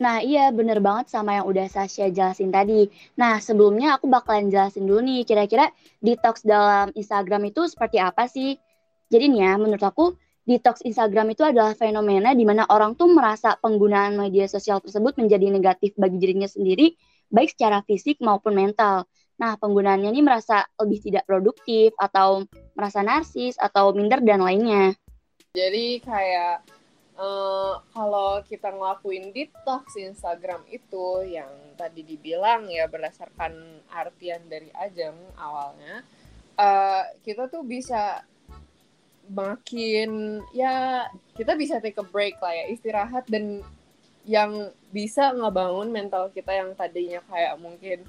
Nah, 0.02 0.18
iya 0.18 0.50
bener 0.50 0.82
banget 0.82 1.14
sama 1.14 1.38
yang 1.38 1.46
udah 1.46 1.70
Sasha 1.70 2.10
jelasin 2.10 2.50
tadi. 2.50 2.90
Nah, 3.14 3.38
sebelumnya 3.38 3.94
aku 3.94 4.10
bakalan 4.10 4.50
jelasin 4.50 4.82
dulu 4.82 4.98
nih, 4.98 5.22
kira-kira 5.22 5.70
detox 6.02 6.42
dalam 6.42 6.90
Instagram 6.98 7.54
itu 7.54 7.70
seperti 7.70 8.02
apa 8.02 8.26
sih? 8.26 8.58
Jadi 9.06 9.30
nih 9.30 9.46
ya, 9.46 9.52
menurut 9.62 9.78
aku, 9.78 10.18
detox 10.42 10.82
Instagram 10.82 11.38
itu 11.38 11.46
adalah 11.46 11.78
fenomena 11.78 12.34
di 12.34 12.42
mana 12.42 12.66
orang 12.66 12.98
tuh 12.98 13.14
merasa 13.14 13.54
penggunaan 13.62 14.18
media 14.18 14.50
sosial 14.50 14.82
tersebut 14.82 15.14
menjadi 15.22 15.54
negatif 15.54 15.94
bagi 15.94 16.18
dirinya 16.18 16.50
sendiri, 16.50 16.98
baik 17.30 17.54
secara 17.54 17.86
fisik 17.86 18.18
maupun 18.18 18.58
mental. 18.58 19.06
Nah, 19.38 19.54
penggunaannya 19.54 20.10
ini 20.10 20.18
merasa 20.18 20.66
lebih 20.82 20.98
tidak 20.98 21.30
produktif, 21.30 21.94
atau 21.94 22.42
merasa 22.74 23.06
narsis, 23.06 23.54
atau 23.54 23.94
minder, 23.94 24.18
dan 24.18 24.42
lainnya. 24.42 24.98
Jadi 25.54 26.02
kayak 26.02 26.71
uh, 27.18 27.80
kalau 27.92 28.40
kita 28.46 28.72
ngelakuin 28.72 29.32
detox 29.34 29.96
Instagram 29.96 30.62
itu 30.68 31.26
yang 31.26 31.50
tadi 31.76 32.04
dibilang 32.04 32.68
ya 32.68 32.86
berdasarkan 32.86 33.82
artian 33.92 34.44
dari 34.48 34.68
Ajeng 34.76 35.16
awalnya 35.36 36.04
uh, 36.56 37.04
kita 37.24 37.48
tuh 37.48 37.64
bisa 37.64 38.24
makin 39.32 40.42
ya 40.52 41.06
kita 41.38 41.54
bisa 41.54 41.78
take 41.78 41.96
a 41.96 42.04
break 42.04 42.36
lah 42.42 42.52
ya 42.52 42.64
istirahat 42.74 43.24
dan 43.30 43.62
yang 44.22 44.70
bisa 44.94 45.34
ngebangun 45.34 45.90
mental 45.90 46.30
kita 46.30 46.54
yang 46.54 46.78
tadinya 46.78 47.18
kayak 47.26 47.58
mungkin 47.58 48.06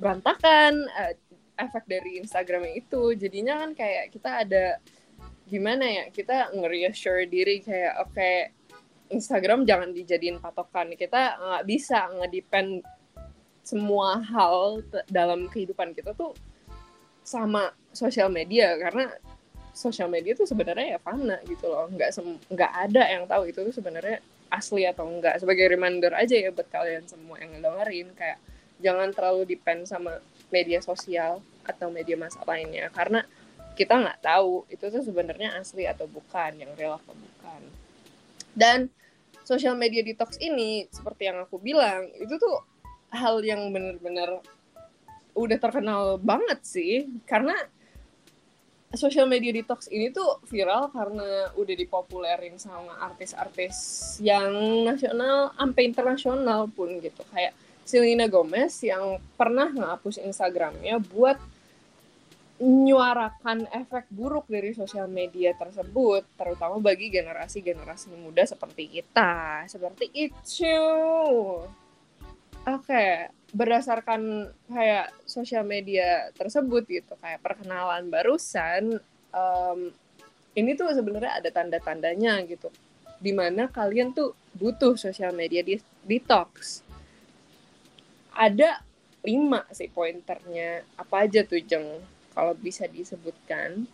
berantakan 0.00 0.88
uh, 0.96 1.12
efek 1.60 1.84
dari 1.84 2.16
Instagram 2.20 2.64
itu. 2.72 3.12
Jadinya 3.12 3.60
kan 3.60 3.76
kayak 3.76 4.08
kita 4.08 4.30
ada 4.48 4.64
gimana 5.50 5.82
ya 5.82 6.04
kita 6.14 6.54
nge-reassure 6.54 7.26
diri 7.26 7.58
kayak 7.60 7.94
oke 8.06 8.14
okay, 8.14 8.54
Instagram 9.10 9.66
jangan 9.66 9.90
dijadiin 9.90 10.38
patokan. 10.38 10.94
Kita 10.94 11.36
nggak 11.36 11.64
bisa 11.66 12.06
ngedepend 12.14 12.86
semua 13.66 14.22
hal 14.22 14.80
dalam 15.10 15.50
kehidupan 15.50 15.92
kita 15.92 16.14
tuh 16.14 16.32
sama 17.26 17.74
sosial 17.90 18.30
media 18.32 18.78
karena 18.78 19.10
sosial 19.74 20.10
media 20.10 20.32
tuh 20.32 20.46
sebenarnya 20.46 20.96
ya 20.96 20.98
fana 21.02 21.42
gitu 21.44 21.66
loh. 21.66 21.90
Nggak 21.90 22.22
nggak 22.48 22.72
ada 22.88 23.02
yang 23.10 23.24
tahu 23.26 23.50
itu 23.50 23.66
tuh 23.66 23.74
sebenarnya 23.74 24.22
asli 24.50 24.86
atau 24.86 25.06
enggak 25.06 25.38
sebagai 25.38 25.70
reminder 25.70 26.10
aja 26.14 26.34
ya 26.34 26.50
buat 26.50 26.66
kalian 26.70 27.06
semua 27.06 27.38
yang 27.38 27.54
dengerin 27.62 28.10
kayak 28.18 28.38
jangan 28.82 29.14
terlalu 29.14 29.46
depend 29.46 29.86
sama 29.86 30.18
media 30.50 30.82
sosial 30.82 31.38
atau 31.66 31.90
media 31.90 32.14
masa 32.14 32.42
lainnya. 32.46 32.90
Karena 32.94 33.26
kita 33.80 33.96
nggak 33.96 34.20
tahu 34.20 34.68
itu 34.68 34.92
tuh 34.92 35.00
sebenarnya 35.00 35.56
asli 35.56 35.88
atau 35.88 36.04
bukan 36.04 36.52
yang 36.60 36.68
real 36.76 37.00
atau 37.00 37.16
bukan. 37.16 37.60
Dan 38.52 38.92
social 39.48 39.72
media 39.72 40.04
detox 40.04 40.36
ini 40.36 40.84
seperti 40.92 41.32
yang 41.32 41.48
aku 41.48 41.56
bilang 41.56 42.12
itu 42.20 42.36
tuh 42.36 42.60
hal 43.08 43.40
yang 43.40 43.72
bener-bener 43.72 44.44
udah 45.32 45.56
terkenal 45.56 46.20
banget 46.20 46.60
sih. 46.60 47.08
Karena 47.24 47.56
social 48.92 49.24
media 49.24 49.48
detox 49.48 49.88
ini 49.88 50.12
tuh 50.12 50.44
viral 50.44 50.92
karena 50.92 51.48
udah 51.56 51.74
dipopulerin 51.80 52.60
sama 52.60 53.00
artis-artis 53.00 53.76
yang 54.20 54.52
nasional 54.84 55.56
sampai 55.56 55.88
internasional 55.88 56.68
pun 56.68 57.00
gitu. 57.00 57.24
Kayak 57.32 57.56
Selena 57.88 58.28
Gomez 58.28 58.76
yang 58.84 59.16
pernah 59.40 59.72
ngapus 59.72 60.20
Instagramnya 60.20 61.00
buat 61.00 61.40
menyuarakan 62.60 63.64
efek 63.72 64.04
buruk 64.12 64.44
dari 64.44 64.76
sosial 64.76 65.08
media 65.08 65.56
tersebut, 65.56 66.28
terutama 66.36 66.76
bagi 66.76 67.08
generasi-generasi 67.08 68.12
muda 68.20 68.44
seperti 68.44 69.00
kita, 69.00 69.64
seperti 69.64 70.12
itu. 70.12 70.76
Oke, 72.68 73.32
berdasarkan 73.56 74.52
kayak 74.68 75.08
sosial 75.24 75.64
media 75.64 76.28
tersebut 76.36 76.84
gitu, 76.84 77.16
kayak 77.16 77.40
perkenalan 77.40 78.12
barusan, 78.12 79.00
um, 79.32 79.88
ini 80.52 80.76
tuh 80.76 80.92
sebenarnya 80.92 81.40
ada 81.40 81.48
tanda-tandanya 81.48 82.44
gitu, 82.44 82.68
di 83.16 83.32
mana 83.32 83.72
kalian 83.72 84.12
tuh 84.12 84.36
butuh 84.52 85.00
sosial 85.00 85.32
media 85.32 85.64
di 85.64 85.80
detox. 86.04 86.84
Ada 88.36 88.84
lima 89.24 89.64
sih 89.72 89.88
pointernya, 89.88 90.84
apa 91.00 91.24
aja 91.24 91.40
tuh 91.40 91.64
jeng? 91.64 92.19
Kalau 92.40 92.56
bisa 92.56 92.88
disebutkan. 92.88 93.84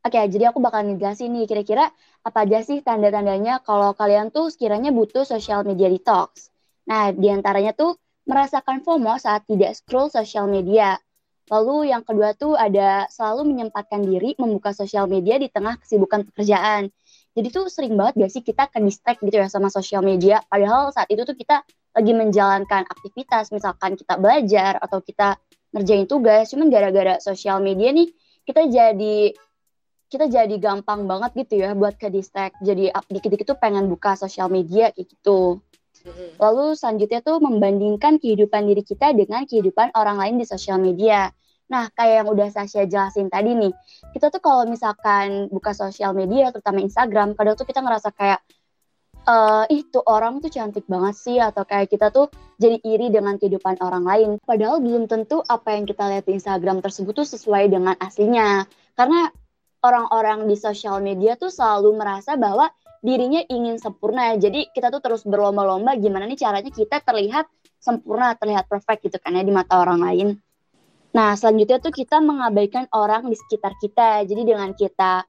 Oke, 0.00 0.16
jadi 0.32 0.48
aku 0.48 0.64
bakal 0.64 0.88
ngejelasin 0.88 1.28
nih 1.28 1.44
kira-kira 1.44 1.92
apa 2.24 2.48
aja 2.48 2.64
sih 2.64 2.80
tanda-tandanya 2.80 3.60
kalau 3.60 3.92
kalian 3.92 4.32
tuh 4.32 4.48
sekiranya 4.48 4.88
butuh 4.96 5.28
social 5.28 5.60
media 5.60 5.92
detox. 5.92 6.48
Nah, 6.88 7.12
di 7.12 7.28
antaranya 7.28 7.76
tuh 7.76 8.00
merasakan 8.24 8.80
FOMO 8.80 9.20
saat 9.20 9.44
tidak 9.44 9.76
scroll 9.76 10.08
sosial 10.08 10.48
media. 10.48 10.96
Lalu 11.52 11.92
yang 11.92 12.00
kedua 12.00 12.32
tuh 12.32 12.56
ada 12.56 13.04
selalu 13.12 13.52
menyempatkan 13.52 14.00
diri 14.00 14.32
membuka 14.40 14.72
sosial 14.72 15.04
media 15.04 15.36
di 15.36 15.52
tengah 15.52 15.76
kesibukan 15.76 16.24
pekerjaan. 16.32 16.88
Jadi 17.36 17.48
tuh 17.52 17.68
sering 17.68 17.92
banget 18.00 18.24
gak 18.24 18.32
sih 18.32 18.40
kita 18.40 18.72
ke 18.72 18.80
distract 18.80 19.20
gitu 19.20 19.36
ya 19.36 19.52
sama 19.52 19.68
sosial 19.68 20.00
media. 20.00 20.40
Padahal 20.48 20.96
saat 20.96 21.12
itu 21.12 21.28
tuh 21.28 21.36
kita 21.36 21.60
lagi 21.92 22.12
menjalankan 22.16 22.88
aktivitas, 22.88 23.52
misalkan 23.52 24.00
kita 24.00 24.16
belajar 24.16 24.80
atau 24.80 25.04
kita 25.04 25.36
ngerjain 25.76 26.08
tugas. 26.08 26.48
Cuman 26.48 26.72
gara-gara 26.72 27.20
sosial 27.20 27.60
media 27.60 27.92
nih 27.92 28.08
kita 28.48 28.64
jadi 28.72 29.36
kita 30.06 30.30
jadi 30.32 30.56
gampang 30.56 31.04
banget 31.04 31.36
gitu 31.44 31.60
ya 31.60 31.76
buat 31.76 32.00
ke 32.00 32.08
distract. 32.08 32.56
Jadi 32.64 32.88
dikit-dikit 33.12 33.52
tuh 33.52 33.58
pengen 33.60 33.92
buka 33.92 34.16
sosial 34.16 34.48
media 34.48 34.88
kayak 34.96 35.12
gitu. 35.12 35.60
Lalu 36.38 36.78
selanjutnya 36.78 37.20
tuh 37.24 37.42
membandingkan 37.42 38.22
kehidupan 38.22 38.70
diri 38.70 38.86
kita 38.86 39.10
dengan 39.10 39.42
kehidupan 39.42 39.90
orang 39.98 40.16
lain 40.22 40.34
di 40.38 40.46
sosial 40.46 40.78
media. 40.78 41.28
Nah, 41.66 41.90
kayak 41.90 42.22
yang 42.22 42.28
udah 42.30 42.48
Sasha 42.54 42.86
jelasin 42.86 43.26
tadi 43.26 43.50
nih, 43.58 43.74
kita 44.14 44.30
tuh 44.30 44.38
kalau 44.38 44.70
misalkan 44.70 45.50
buka 45.50 45.74
sosial 45.74 46.14
media, 46.14 46.54
terutama 46.54 46.78
Instagram, 46.78 47.34
kadang 47.34 47.58
tuh 47.58 47.66
kita 47.66 47.82
ngerasa 47.82 48.14
kayak, 48.14 48.38
uh, 49.26 49.64
ih 49.68 49.82
tuh 49.90 50.02
orang 50.06 50.38
tuh 50.40 50.48
cantik 50.48 50.86
banget 50.86 51.14
sih 51.18 51.36
atau 51.36 51.66
kayak 51.66 51.90
kita 51.90 52.14
tuh 52.14 52.30
jadi 52.56 52.80
iri 52.80 53.12
dengan 53.12 53.36
kehidupan 53.36 53.82
orang 53.82 54.06
lain. 54.06 54.30
Padahal 54.40 54.80
belum 54.80 55.10
tentu 55.10 55.42
apa 55.44 55.76
yang 55.76 55.84
kita 55.84 56.08
lihat 56.08 56.24
di 56.24 56.38
Instagram 56.38 56.80
tersebut 56.80 57.12
tuh 57.12 57.28
sesuai 57.28 57.68
dengan 57.68 57.94
aslinya. 58.00 58.64
Karena 58.96 59.28
orang-orang 59.84 60.48
di 60.48 60.56
sosial 60.56 61.04
media 61.04 61.36
tuh 61.36 61.52
selalu 61.52 61.94
merasa 61.98 62.38
bahwa 62.38 62.70
dirinya 63.04 63.42
ingin 63.46 63.76
sempurna. 63.76 64.34
Jadi 64.40 64.72
kita 64.72 64.88
tuh 64.88 65.04
terus 65.04 65.22
berlomba-lomba 65.26 65.94
gimana 66.00 66.24
nih 66.24 66.40
caranya 66.40 66.72
kita 66.72 67.02
terlihat 67.04 67.46
sempurna, 67.76 68.34
terlihat 68.34 68.66
perfect 68.66 69.04
gitu 69.06 69.18
kan 69.20 69.36
ya 69.36 69.44
di 69.44 69.52
mata 69.52 69.78
orang 69.78 70.00
lain. 70.00 70.28
Nah, 71.16 71.32
selanjutnya 71.32 71.80
tuh 71.80 71.94
kita 71.96 72.20
mengabaikan 72.20 72.92
orang 72.92 73.24
di 73.32 73.36
sekitar 73.38 73.72
kita. 73.80 74.26
Jadi 74.28 74.42
dengan 74.44 74.76
kita 74.76 75.24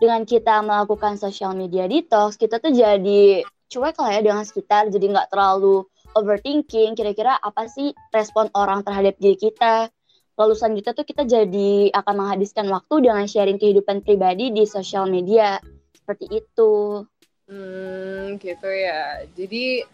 dengan 0.00 0.24
kita 0.24 0.64
melakukan 0.64 1.20
social 1.20 1.52
media 1.52 1.84
detox, 1.84 2.40
kita 2.40 2.56
tuh 2.56 2.72
jadi 2.72 3.44
cuek 3.70 3.96
lah 4.00 4.10
ya 4.16 4.20
dengan 4.24 4.42
sekitar, 4.42 4.88
jadi 4.88 5.06
nggak 5.12 5.30
terlalu 5.30 5.86
overthinking, 6.16 6.98
kira-kira 6.98 7.38
apa 7.38 7.70
sih 7.70 7.94
respon 8.10 8.50
orang 8.56 8.82
terhadap 8.82 9.14
diri 9.20 9.38
kita. 9.38 9.92
Lalu 10.40 10.56
selanjutnya 10.56 10.96
tuh 10.96 11.06
kita 11.06 11.22
jadi 11.28 11.92
akan 11.92 12.14
menghabiskan 12.16 12.66
waktu 12.72 13.04
dengan 13.04 13.28
sharing 13.28 13.60
kehidupan 13.60 14.00
pribadi 14.00 14.48
di 14.48 14.64
sosial 14.64 15.04
media. 15.06 15.60
Seperti 15.92 16.26
itu. 16.32 17.04
Hmm, 17.44 18.40
gitu 18.40 18.68
ya. 18.72 19.20
Jadi 19.36 19.84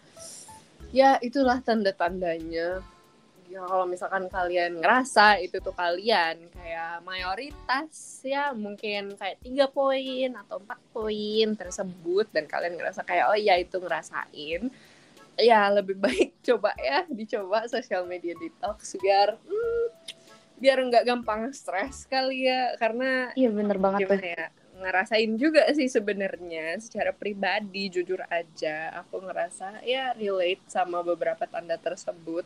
ya 0.95 1.19
itulah 1.19 1.59
tanda-tandanya 1.59 2.79
ya 3.57 3.65
kalau 3.65 3.89
misalkan 3.89 4.29
kalian 4.29 4.77
ngerasa 4.77 5.41
itu 5.41 5.57
tuh 5.57 5.73
kalian 5.73 6.45
kayak 6.53 7.01
mayoritas 7.01 8.21
ya 8.21 8.53
mungkin 8.53 9.17
kayak 9.17 9.41
tiga 9.41 9.65
poin 9.65 10.29
atau 10.37 10.61
empat 10.61 10.77
poin 10.93 11.57
tersebut 11.57 12.29
dan 12.29 12.45
kalian 12.45 12.77
ngerasa 12.77 13.01
kayak 13.01 13.33
oh 13.33 13.37
iya 13.37 13.57
itu 13.57 13.81
ngerasain 13.81 14.69
ya 15.41 15.73
lebih 15.73 15.97
baik 16.05 16.37
coba 16.45 16.77
ya 16.77 17.09
dicoba 17.09 17.65
sosial 17.65 18.05
media 18.05 18.37
detox 18.37 18.93
biar 19.01 19.41
hmm, 19.41 19.85
biar 20.61 20.77
nggak 20.77 21.05
gampang 21.09 21.49
stres 21.49 22.05
kali 22.05 22.45
ya 22.45 22.77
karena 22.77 23.33
iya 23.33 23.49
bener 23.49 23.81
banget 23.81 24.05
tuh. 24.05 24.21
ya 24.21 24.53
ngerasain 24.77 25.33
juga 25.41 25.65
sih 25.73 25.89
sebenarnya 25.89 26.77
secara 26.77 27.09
pribadi 27.09 27.89
jujur 27.89 28.21
aja 28.29 28.93
aku 29.01 29.25
ngerasa 29.25 29.81
ya 29.81 30.13
relate 30.13 30.61
sama 30.69 31.01
beberapa 31.01 31.49
tanda 31.49 31.81
tersebut 31.81 32.45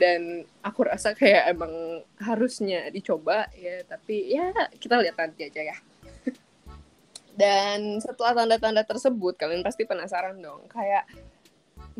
dan 0.00 0.48
aku 0.64 0.88
rasa 0.88 1.12
kayak 1.12 1.52
emang 1.52 2.00
harusnya 2.16 2.88
dicoba 2.88 3.44
ya. 3.52 3.84
Tapi 3.84 4.32
ya 4.32 4.48
kita 4.80 4.96
lihat 4.96 5.20
nanti 5.20 5.44
aja 5.44 5.60
ya. 5.60 5.76
Dan 7.40 8.00
setelah 8.00 8.32
tanda-tanda 8.32 8.80
tersebut 8.80 9.36
kalian 9.36 9.60
pasti 9.60 9.84
penasaran 9.84 10.40
dong. 10.40 10.64
Kayak 10.72 11.04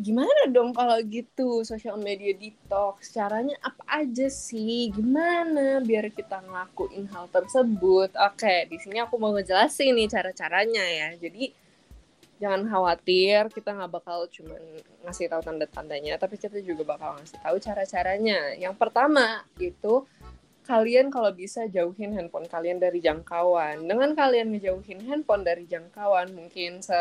gimana 0.01 0.49
dong 0.49 0.73
kalau 0.73 0.97
gitu 1.05 1.61
social 1.61 2.01
media 2.01 2.33
detox? 2.33 3.13
Caranya 3.13 3.53
apa 3.61 4.01
aja 4.01 4.25
sih? 4.33 4.89
Gimana 4.89 5.77
biar 5.85 6.09
kita 6.09 6.41
ngelakuin 6.41 7.05
hal 7.13 7.29
tersebut? 7.29 8.09
Oke 8.17 8.65
di 8.65 8.81
sini 8.81 8.97
aku 8.97 9.21
mau 9.21 9.29
ngejelasin 9.37 9.93
nih 9.93 10.09
cara-caranya 10.09 10.85
ya. 10.89 11.09
Jadi 11.21 11.53
jangan 12.41 12.65
khawatir 12.65 13.53
kita 13.53 13.77
nggak 13.77 14.01
bakal 14.01 14.25
cuman 14.25 14.57
ngasih 15.05 15.29
tahu 15.29 15.45
tanda-tandanya 15.45 16.17
tapi 16.17 16.41
kita 16.41 16.57
juga 16.65 16.97
bakal 16.97 17.13
ngasih 17.21 17.37
tahu 17.37 17.55
cara-caranya. 17.61 18.57
Yang 18.57 18.75
pertama 18.81 19.45
itu 19.61 20.09
kalian 20.65 21.13
kalau 21.13 21.29
bisa 21.29 21.69
jauhin 21.69 22.17
handphone 22.17 22.49
kalian 22.49 22.81
dari 22.81 22.97
jangkauan. 22.97 23.85
Dengan 23.85 24.17
kalian 24.17 24.49
ngejauhin 24.57 25.05
handphone 25.05 25.45
dari 25.45 25.69
jangkauan 25.69 26.33
mungkin 26.33 26.81
se 26.81 26.97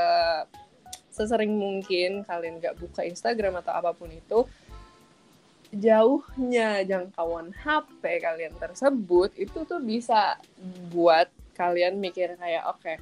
sesering 1.11 1.57
mungkin 1.59 2.23
kalian 2.23 2.63
gak 2.63 2.79
buka 2.79 3.03
Instagram 3.03 3.59
atau 3.59 3.75
apa 3.75 3.91
pun 3.91 4.09
itu 4.15 4.47
jauhnya 5.75 6.83
jangkauan 6.87 7.55
HP 7.55 8.03
kalian 8.23 8.55
tersebut 8.59 9.35
itu 9.39 9.59
tuh 9.67 9.83
bisa 9.83 10.39
buat 10.91 11.31
kalian 11.55 11.99
mikir 11.99 12.35
kayak 12.39 12.67
oke 12.67 12.83
okay, 12.83 12.97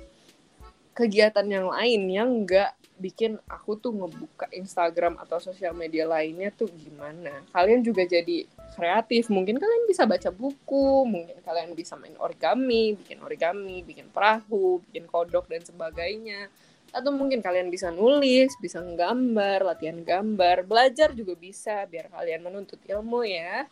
kegiatan 0.99 1.47
yang 1.47 1.71
lain 1.71 2.03
yang 2.11 2.29
nggak 2.43 2.75
bikin 2.99 3.39
aku 3.47 3.79
tuh 3.79 3.95
ngebuka 3.95 4.51
Instagram 4.51 5.15
atau 5.23 5.39
sosial 5.39 5.71
media 5.71 6.11
lainnya 6.11 6.51
tuh 6.51 6.67
gimana? 6.75 7.47
Kalian 7.55 7.87
juga 7.87 8.03
jadi 8.03 8.43
kreatif. 8.75 9.31
Mungkin 9.31 9.63
kalian 9.63 9.87
bisa 9.87 10.03
baca 10.11 10.35
buku 10.35 11.07
mungkin 11.07 11.39
kalian 11.47 11.79
bisa 11.79 11.95
main 11.95 12.19
origami 12.19 12.99
bikin 12.99 13.23
origami 13.23 13.87
bikin 13.87 14.11
perahu 14.11 14.83
bikin 14.91 15.07
kodok 15.07 15.47
dan 15.47 15.63
sebagainya. 15.63 16.51
Atau 16.91 17.15
mungkin 17.15 17.39
kalian 17.39 17.71
bisa 17.71 17.95
nulis, 17.95 18.51
bisa 18.59 18.83
nggambar, 18.83 19.63
latihan 19.63 20.03
gambar, 20.03 20.67
belajar 20.67 21.15
juga 21.15 21.39
bisa 21.39 21.87
biar 21.87 22.11
kalian 22.11 22.43
menuntut 22.43 22.83
ilmu 22.83 23.23
ya. 23.23 23.71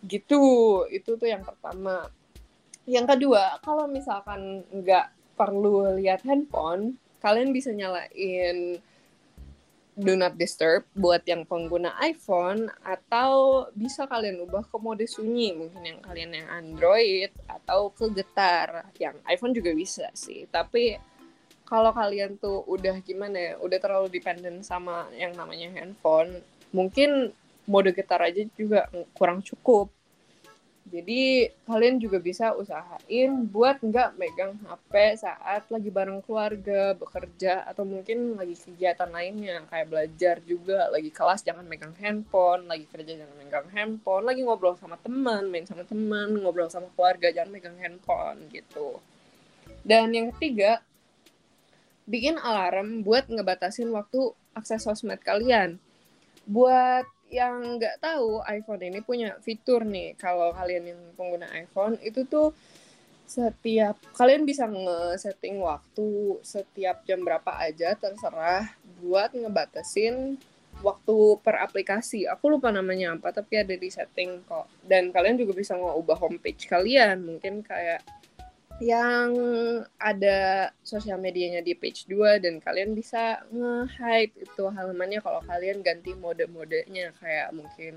Gitu, 0.00 0.40
itu 0.88 1.10
tuh 1.20 1.28
yang 1.28 1.44
pertama. 1.44 2.08
Yang 2.88 3.16
kedua, 3.16 3.58
kalau 3.60 3.90
misalkan 3.90 4.62
nggak 4.70 5.23
perlu 5.34 5.98
lihat 5.98 6.22
handphone, 6.24 6.98
kalian 7.20 7.50
bisa 7.50 7.70
nyalain 7.70 8.78
do 9.94 10.18
not 10.18 10.34
disturb 10.34 10.82
buat 10.98 11.22
yang 11.22 11.46
pengguna 11.46 11.94
iPhone 12.02 12.66
atau 12.82 13.62
bisa 13.78 14.10
kalian 14.10 14.42
ubah 14.42 14.66
ke 14.66 14.74
mode 14.74 15.06
sunyi 15.06 15.54
mungkin 15.54 15.86
yang 15.86 16.02
kalian 16.02 16.34
yang 16.34 16.48
Android 16.50 17.30
atau 17.46 17.94
ke 17.94 18.10
getar 18.10 18.90
yang 18.98 19.14
iPhone 19.30 19.54
juga 19.54 19.70
bisa 19.70 20.10
sih 20.10 20.50
tapi 20.50 20.98
kalau 21.64 21.90
kalian 21.96 22.36
tuh 22.36 22.60
udah 22.68 23.00
gimana 23.00 23.36
ya, 23.40 23.52
udah 23.56 23.78
terlalu 23.80 24.08
dependent 24.12 24.60
sama 24.62 25.08
yang 25.16 25.32
namanya 25.32 25.72
handphone, 25.72 26.44
mungkin 26.70 27.32
mode 27.64 27.90
getar 27.96 28.20
aja 28.20 28.44
juga 28.54 28.86
kurang 29.16 29.40
cukup. 29.40 29.88
Jadi 30.94 31.50
kalian 31.66 31.98
juga 31.98 32.22
bisa 32.22 32.54
usahain 32.54 33.50
buat 33.50 33.82
nggak 33.82 34.14
megang 34.14 34.54
HP 34.62 35.18
saat 35.26 35.66
lagi 35.66 35.90
bareng 35.90 36.22
keluarga, 36.22 36.94
bekerja, 36.94 37.66
atau 37.66 37.82
mungkin 37.82 38.38
lagi 38.38 38.54
kegiatan 38.54 39.10
lainnya 39.10 39.66
kayak 39.66 39.90
belajar 39.90 40.38
juga, 40.46 40.86
lagi 40.94 41.10
kelas 41.10 41.42
jangan 41.42 41.66
megang 41.66 41.98
handphone, 41.98 42.70
lagi 42.70 42.86
kerja 42.86 43.26
jangan 43.26 43.36
megang 43.42 43.66
handphone, 43.74 44.22
lagi 44.22 44.46
ngobrol 44.46 44.78
sama 44.78 44.94
teman, 45.02 45.50
main 45.50 45.66
sama 45.66 45.82
teman, 45.82 46.30
ngobrol 46.38 46.70
sama 46.70 46.86
keluarga 46.94 47.34
jangan 47.34 47.50
megang 47.50 47.74
handphone 47.82 48.46
gitu. 48.54 49.02
Dan 49.82 50.14
yang 50.14 50.30
ketiga, 50.38 50.78
bikin 52.06 52.38
alarm 52.38 53.02
buat 53.02 53.26
ngebatasin 53.26 53.90
waktu 53.90 54.30
akses 54.54 54.86
sosmed 54.86 55.18
kalian. 55.26 55.82
Buat 56.46 57.10
yang 57.34 57.82
nggak 57.82 57.98
tahu, 57.98 58.38
iPhone 58.46 58.82
ini 58.86 59.02
punya 59.02 59.34
fitur 59.42 59.82
nih. 59.82 60.14
Kalau 60.14 60.54
kalian 60.54 60.94
yang 60.94 61.00
pengguna 61.18 61.50
iPhone, 61.58 61.98
itu 61.98 62.22
tuh 62.30 62.54
setiap 63.26 63.98
kalian 64.14 64.46
bisa 64.46 64.68
nge-setting 64.68 65.58
waktu 65.58 66.38
setiap 66.44 67.02
jam 67.08 67.24
berapa 67.24 67.56
aja 67.56 67.96
terserah 67.96 68.68
buat 69.00 69.34
ngebatasin 69.34 70.38
waktu 70.84 71.16
per 71.42 71.58
aplikasi. 71.58 72.30
Aku 72.30 72.54
lupa 72.54 72.70
namanya 72.70 73.18
apa, 73.18 73.34
tapi 73.34 73.58
ada 73.58 73.74
di 73.74 73.88
setting 73.90 74.46
kok. 74.46 74.70
Dan 74.86 75.10
kalian 75.10 75.40
juga 75.40 75.58
bisa 75.58 75.74
ngubah 75.74 76.20
homepage 76.22 76.70
kalian. 76.70 77.24
Mungkin 77.24 77.66
kayak 77.66 78.04
yang 78.82 79.30
ada 80.02 80.70
sosial 80.82 81.22
medianya 81.22 81.62
di 81.62 81.78
page 81.78 82.10
2 82.10 82.42
dan 82.42 82.58
kalian 82.58 82.90
bisa 82.90 83.38
nge-hide 83.54 84.34
itu 84.34 84.64
halamannya 84.66 85.22
kalau 85.22 85.38
kalian 85.46 85.78
ganti 85.78 86.10
mode-modenya 86.18 87.14
kayak 87.22 87.54
mungkin 87.54 87.94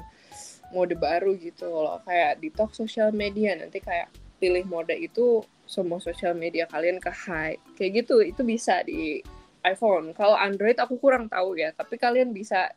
mode 0.69 0.93
baru 0.93 1.33
gitu 1.41 1.65
loh. 1.65 1.97
Kayak 2.05 2.37
di 2.37 2.53
talk 2.53 2.77
sosial 2.77 3.09
media 3.09 3.57
nanti 3.57 3.81
kayak 3.81 4.13
pilih 4.37 4.69
mode 4.69 4.93
itu 4.93 5.41
semua 5.65 5.97
sosial 5.97 6.37
media 6.37 6.69
kalian 6.69 7.01
ke 7.01 7.09
hide 7.09 7.59
kayak 7.73 8.05
gitu 8.05 8.21
itu 8.21 8.45
bisa 8.45 8.85
di 8.85 9.17
iPhone. 9.65 10.13
Kalau 10.13 10.37
Android 10.37 10.77
aku 10.77 11.01
kurang 11.01 11.25
tahu 11.25 11.57
ya 11.57 11.73
tapi 11.73 11.97
kalian 11.97 12.29
bisa 12.37 12.69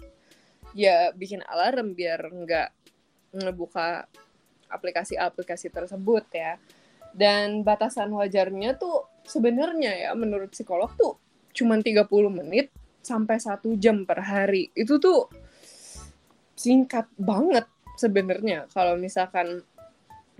ya 0.72 1.12
bikin 1.12 1.44
alarm 1.44 1.92
biar 1.92 2.32
nggak 2.32 2.68
ngebuka 3.36 4.08
aplikasi-aplikasi 4.70 5.68
tersebut 5.68 6.24
ya 6.32 6.56
dan 7.14 7.62
batasan 7.66 8.10
wajarnya 8.14 8.78
tuh 8.78 9.08
sebenarnya 9.26 10.08
ya 10.08 10.10
menurut 10.16 10.50
psikolog 10.52 10.90
tuh 10.96 11.18
cuma 11.50 11.78
30 11.78 12.06
menit 12.30 12.70
sampai 13.00 13.40
satu 13.40 13.74
jam 13.76 14.04
per 14.04 14.22
hari. 14.22 14.70
Itu 14.76 15.00
tuh 15.02 15.28
singkat 16.54 17.08
banget 17.16 17.64
sebenarnya 17.96 18.68
kalau 18.72 18.96
misalkan 19.00 19.64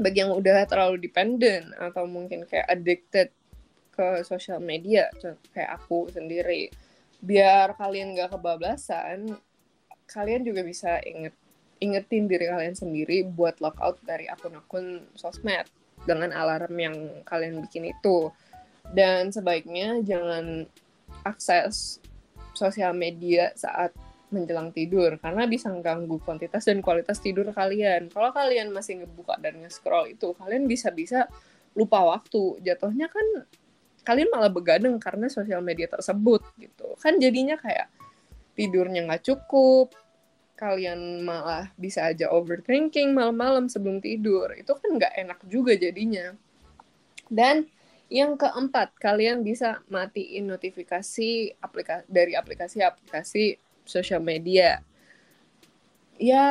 bagi 0.01 0.25
yang 0.25 0.33
udah 0.33 0.65
terlalu 0.65 0.97
dependent 1.01 1.77
atau 1.77 2.09
mungkin 2.09 2.49
kayak 2.49 2.69
addicted 2.69 3.29
ke 3.93 4.25
sosial 4.25 4.61
media 4.61 5.13
kayak 5.53 5.77
aku 5.77 6.09
sendiri 6.09 6.73
biar 7.21 7.77
kalian 7.77 8.17
gak 8.17 8.33
kebablasan 8.33 9.37
kalian 10.09 10.41
juga 10.41 10.65
bisa 10.65 11.05
inget 11.05 11.37
ingetin 11.81 12.25
diri 12.29 12.49
kalian 12.49 12.77
sendiri 12.77 13.29
buat 13.29 13.61
lockout 13.61 14.01
dari 14.05 14.25
akun-akun 14.25 15.05
sosmed 15.17 15.69
dengan 16.05 16.33
alarm 16.33 16.75
yang 16.77 16.97
kalian 17.25 17.61
bikin 17.65 17.91
itu. 17.93 18.33
Dan 18.91 19.31
sebaiknya 19.31 20.03
jangan 20.03 20.67
akses 21.23 22.01
sosial 22.57 22.93
media 22.97 23.55
saat 23.55 23.95
menjelang 24.31 24.71
tidur 24.71 25.19
karena 25.19 25.43
bisa 25.51 25.69
mengganggu 25.69 26.23
kuantitas 26.23 26.63
dan 26.63 26.79
kualitas 26.81 27.19
tidur 27.19 27.51
kalian. 27.51 28.09
Kalau 28.09 28.31
kalian 28.31 28.71
masih 28.71 29.03
ngebuka 29.03 29.37
dan 29.43 29.59
nge-scroll 29.63 30.15
itu, 30.15 30.33
kalian 30.39 30.71
bisa-bisa 30.71 31.27
lupa 31.75 32.03
waktu. 32.07 32.63
Jatuhnya 32.63 33.11
kan 33.11 33.47
kalian 34.07 34.31
malah 34.31 34.51
begadang 34.51 34.97
karena 35.03 35.27
sosial 35.27 35.61
media 35.61 35.91
tersebut 35.91 36.43
gitu. 36.63 36.95
Kan 37.03 37.19
jadinya 37.19 37.59
kayak 37.59 37.91
tidurnya 38.55 39.07
nggak 39.07 39.27
cukup, 39.27 39.93
kalian 40.61 41.25
malah 41.25 41.73
bisa 41.81 42.05
aja 42.13 42.29
overthinking 42.29 43.17
malam-malam 43.17 43.73
sebelum 43.73 44.05
tidur. 44.05 44.53
Itu 44.53 44.77
kan 44.77 45.01
nggak 45.01 45.15
enak 45.17 45.41
juga 45.49 45.73
jadinya. 45.73 46.37
Dan 47.33 47.65
yang 48.13 48.37
keempat 48.37 48.93
kalian 49.01 49.41
bisa 49.41 49.81
matiin 49.89 50.45
notifikasi 50.45 51.57
aplikasi 51.65 52.05
dari 52.05 52.37
aplikasi-aplikasi 52.37 53.57
sosial 53.89 54.21
media. 54.21 54.85
Ya 56.21 56.45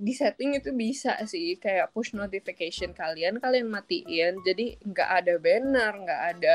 di 0.00 0.16
setting 0.16 0.56
itu 0.56 0.72
bisa 0.72 1.12
sih 1.28 1.60
kayak 1.60 1.92
push 1.92 2.16
notification 2.16 2.96
kalian 2.96 3.36
kalian 3.36 3.68
matiin. 3.68 4.40
Jadi 4.40 4.80
nggak 4.80 5.10
ada 5.20 5.34
banner 5.36 5.92
nggak 6.08 6.22
ada 6.32 6.54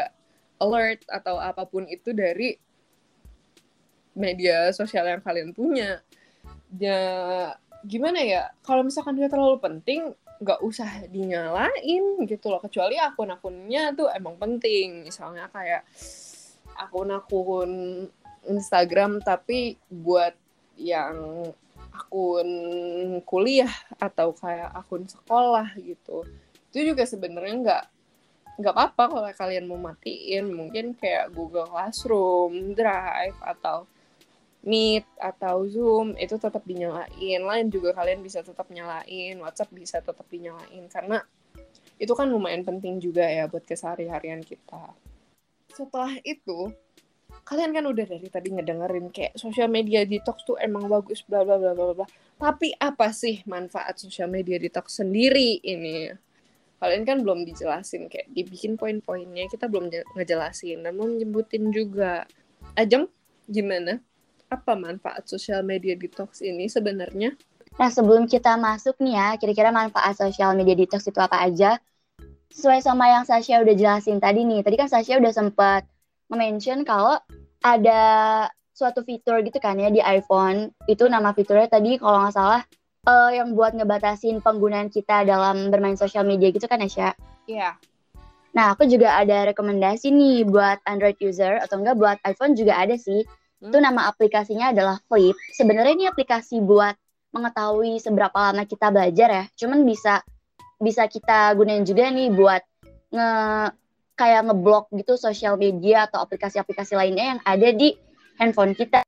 alert 0.58 1.06
atau 1.06 1.38
apa 1.38 1.70
pun 1.70 1.86
itu 1.86 2.10
dari 2.16 2.58
media 4.16 4.72
sosial 4.72 5.06
yang 5.06 5.22
kalian 5.22 5.52
punya 5.52 6.00
ya 6.80 7.02
gimana 7.86 8.20
ya? 8.22 8.52
Kalau 8.66 8.82
misalkan 8.82 9.16
dia 9.16 9.30
terlalu 9.30 9.62
penting 9.62 10.14
nggak 10.42 10.60
usah 10.62 11.08
dinyalain 11.08 12.26
gitu 12.28 12.52
loh. 12.52 12.60
Kecuali 12.60 13.00
akun-akunnya 13.00 13.96
tuh 13.96 14.12
emang 14.12 14.36
penting. 14.36 15.08
Misalnya 15.08 15.48
kayak 15.54 15.88
akun-akun 16.76 18.04
Instagram 18.46 19.24
tapi 19.24 19.80
buat 19.88 20.36
yang 20.76 21.48
akun 21.96 22.50
kuliah 23.24 23.72
atau 23.96 24.36
kayak 24.36 24.70
akun 24.76 25.08
sekolah 25.08 25.72
gitu. 25.80 26.28
Itu 26.72 26.80
juga 26.92 27.08
sebenarnya 27.08 27.56
nggak 27.64 27.84
nggak 28.56 28.74
apa-apa 28.76 29.04
kalau 29.12 29.30
kalian 29.32 29.66
mau 29.68 29.80
matiin. 29.80 30.52
Mungkin 30.52 31.00
kayak 31.00 31.32
Google 31.32 31.68
Classroom, 31.72 32.76
Drive 32.76 33.40
atau 33.40 33.88
Meet 34.66 35.06
atau 35.22 35.70
Zoom 35.70 36.18
itu 36.18 36.42
tetap 36.42 36.66
dinyalain. 36.66 37.42
Lain 37.46 37.68
juga 37.70 37.94
kalian 37.94 38.26
bisa 38.26 38.42
tetap 38.42 38.66
nyalain, 38.74 39.38
WhatsApp 39.38 39.70
bisa 39.70 40.02
tetap 40.02 40.26
dinyalain 40.26 40.90
karena 40.90 41.22
itu 41.96 42.12
kan 42.12 42.28
lumayan 42.28 42.66
penting 42.66 43.00
juga 43.00 43.24
ya 43.24 43.48
buat 43.48 43.64
keseharian 43.64 44.42
kita. 44.44 44.92
Setelah 45.72 46.18
itu, 46.26 46.74
kalian 47.46 47.72
kan 47.72 47.86
udah 47.86 48.06
dari 48.10 48.28
tadi 48.28 48.52
ngedengerin 48.52 49.14
kayak 49.14 49.38
sosial 49.38 49.70
media 49.70 50.02
detox 50.04 50.44
tuh 50.44 50.58
emang 50.58 50.90
bagus 50.90 51.22
bla 51.24 51.46
bla 51.46 51.62
bla 51.62 51.72
bla 51.78 51.94
bla. 51.94 52.08
Tapi 52.36 52.76
apa 52.76 53.14
sih 53.16 53.46
manfaat 53.48 54.02
sosial 54.02 54.28
media 54.28 54.60
detox 54.60 55.00
sendiri 55.00 55.62
ini? 55.62 56.12
Kalian 56.76 57.04
kan 57.08 57.18
belum 57.24 57.48
dijelasin 57.48 58.12
kayak 58.12 58.28
dibikin 58.36 58.76
poin-poinnya 58.76 59.48
kita 59.48 59.72
belum 59.72 59.88
ngejelasin 60.20 60.84
mau 60.92 61.08
nyebutin 61.08 61.72
juga. 61.72 62.28
Ajeng 62.76 63.08
gimana? 63.48 64.04
Apa 64.56 64.74
manfaat 64.80 65.28
sosial 65.28 65.62
media 65.62 65.94
detox 66.00 66.40
ini 66.40 66.72
sebenarnya? 66.72 67.36
Nah, 67.76 67.92
sebelum 67.92 68.24
kita 68.24 68.56
masuk 68.56 68.96
nih 69.04 69.20
ya, 69.20 69.28
kira-kira 69.36 69.70
manfaat 69.70 70.16
sosial 70.16 70.56
media 70.56 70.80
detox 70.80 71.04
itu 71.12 71.20
apa 71.20 71.44
aja? 71.44 71.76
Sesuai 72.48 72.80
sama 72.80 73.12
yang 73.12 73.28
Sasha 73.28 73.60
udah 73.60 73.76
jelasin 73.76 74.24
tadi 74.24 74.48
nih. 74.48 74.64
Tadi 74.64 74.76
kan 74.80 74.88
Sasha 74.88 75.20
udah 75.20 75.34
sempat 75.36 75.84
mention 76.32 76.88
kalau 76.88 77.20
ada 77.60 78.02
suatu 78.72 79.04
fitur 79.04 79.44
gitu 79.44 79.60
kan 79.60 79.76
ya 79.76 79.92
di 79.92 80.00
iPhone. 80.00 80.72
Itu 80.88 81.12
nama 81.12 81.36
fiturnya 81.36 81.68
tadi 81.68 82.00
kalau 82.00 82.24
nggak 82.24 82.36
salah 82.36 82.64
uh, 83.12 83.32
yang 83.36 83.52
buat 83.52 83.76
ngebatasin 83.76 84.40
penggunaan 84.40 84.88
kita 84.88 85.28
dalam 85.28 85.68
bermain 85.68 86.00
sosial 86.00 86.24
media 86.24 86.56
gitu 86.56 86.72
kan 86.72 86.80
ya, 86.80 86.88
Iya. 86.88 87.12
Yeah. 87.46 87.74
Nah, 88.56 88.72
aku 88.72 88.88
juga 88.88 89.20
ada 89.20 89.52
rekomendasi 89.52 90.16
nih 90.16 90.48
buat 90.48 90.80
Android 90.88 91.20
user 91.20 91.60
atau 91.60 91.84
enggak 91.84 92.00
buat 92.00 92.18
iPhone 92.24 92.56
juga 92.56 92.80
ada 92.80 92.96
sih. 92.96 93.28
Itu 93.66 93.78
nama 93.82 94.06
aplikasinya 94.10 94.70
adalah 94.70 95.02
Flip. 95.10 95.34
Sebenarnya 95.54 95.94
ini 95.98 96.06
aplikasi 96.06 96.62
buat 96.62 96.94
mengetahui 97.34 98.00
seberapa 98.00 98.36
lama 98.36 98.64
kita 98.64 98.94
belajar 98.94 99.30
ya. 99.30 99.44
Cuman 99.58 99.84
bisa 99.84 100.22
bisa 100.78 101.10
kita 101.10 101.56
gunain 101.58 101.82
juga 101.82 102.12
nih 102.12 102.30
buat 102.30 102.62
nge 103.10 103.30
kayak 104.16 104.42
ngeblok 104.48 104.86
gitu 104.96 105.20
sosial 105.20 105.60
media 105.60 106.08
atau 106.08 106.24
aplikasi-aplikasi 106.24 106.96
lainnya 106.96 107.36
yang 107.36 107.40
ada 107.44 107.70
di 107.74 107.92
handphone 108.40 108.72
kita. 108.78 109.04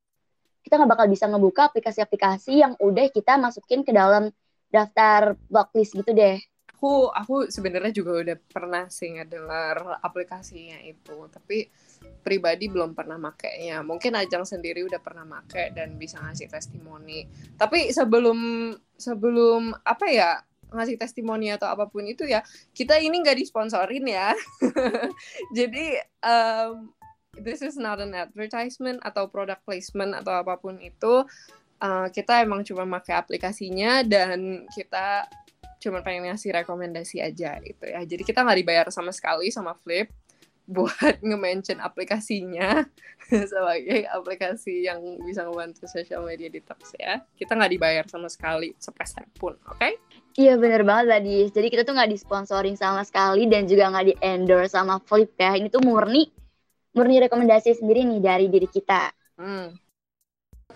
Kita 0.66 0.74
nggak 0.76 0.92
bakal 1.00 1.08
bisa 1.08 1.32
ngebuka 1.32 1.72
aplikasi-aplikasi 1.72 2.60
yang 2.60 2.74
udah 2.82 3.08
kita 3.14 3.40
masukin 3.40 3.88
ke 3.88 3.96
dalam 3.96 4.28
daftar 4.68 5.40
blacklist 5.48 5.96
gitu 5.96 6.12
deh 6.12 6.44
aku 6.78 7.10
aku 7.10 7.36
sebenarnya 7.50 7.90
juga 7.90 8.22
udah 8.22 8.38
pernah 8.38 8.86
sih 8.94 9.18
ngedengar 9.18 9.98
aplikasinya 9.98 10.78
itu 10.86 11.26
tapi 11.34 11.74
pribadi 12.28 12.68
belum 12.68 12.92
pernah 12.92 13.16
makainya. 13.16 13.80
Mungkin 13.88 14.12
Ajang 14.20 14.44
sendiri 14.44 14.84
udah 14.84 15.00
pernah 15.00 15.24
make 15.24 15.72
dan 15.72 15.96
bisa 15.96 16.20
ngasih 16.20 16.52
testimoni. 16.52 17.24
Tapi 17.56 17.96
sebelum 17.96 18.72
sebelum 19.00 19.72
apa 19.88 20.06
ya 20.12 20.44
ngasih 20.68 21.00
testimoni 21.00 21.48
atau 21.48 21.72
apa 21.72 21.88
pun 21.88 22.04
itu 22.04 22.28
ya 22.28 22.44
kita 22.76 23.00
ini 23.00 23.24
nggak 23.24 23.40
disponsorin 23.40 24.04
ya. 24.12 24.36
Jadi 25.58 25.96
um, 26.20 26.92
this 27.40 27.64
is 27.64 27.80
not 27.80 28.04
an 28.04 28.12
advertisement 28.12 29.00
atau 29.08 29.32
product 29.32 29.64
placement 29.64 30.12
atau 30.12 30.44
apa 30.44 30.60
pun 30.60 30.76
itu. 30.84 31.24
Uh, 31.78 32.10
kita 32.10 32.42
emang 32.42 32.66
cuma 32.66 32.90
pakai 33.00 33.22
aplikasinya 33.22 34.02
dan 34.02 34.66
kita 34.74 35.30
cuma 35.78 36.02
pengen 36.02 36.34
ngasih 36.34 36.52
rekomendasi 36.52 37.24
aja 37.24 37.56
gitu 37.64 37.86
ya. 37.88 38.02
Jadi 38.04 38.28
kita 38.28 38.44
nggak 38.44 38.60
dibayar 38.60 38.88
sama 38.90 39.14
sekali 39.14 39.48
sama 39.54 39.78
Flip 39.80 40.10
buat 40.68 40.94
nge-mention 41.26 41.80
aplikasinya 41.80 42.84
sebagai 43.52 44.04
aplikasi 44.12 44.86
yang 44.86 45.00
bisa 45.24 45.48
membantu 45.48 45.88
social 45.88 46.28
media 46.28 46.52
detox 46.52 46.94
ya. 47.00 47.24
Kita 47.40 47.56
nggak 47.56 47.72
dibayar 47.72 48.06
sama 48.06 48.28
sekali 48.28 48.76
sepeser 48.76 49.26
pun, 49.40 49.56
oke? 49.66 49.80
Okay? 49.80 49.96
Iya 50.38 50.60
bener 50.60 50.86
banget 50.86 51.18
tadi. 51.18 51.50
Jadi 51.50 51.68
kita 51.74 51.82
tuh 51.82 51.98
nggak 51.98 52.14
disponsorin 52.14 52.78
sama 52.78 53.02
sekali 53.02 53.50
dan 53.50 53.66
juga 53.66 53.90
nggak 53.90 54.06
di-endorse 54.14 54.76
sama 54.76 55.02
Flip 55.02 55.34
ya. 55.40 55.58
Ini 55.58 55.72
tuh 55.72 55.82
murni 55.82 56.30
murni 56.94 57.22
rekomendasi 57.22 57.78
sendiri 57.78 58.06
nih 58.06 58.22
dari 58.22 58.46
diri 58.46 58.70
kita. 58.70 59.10
Hmm 59.38 59.87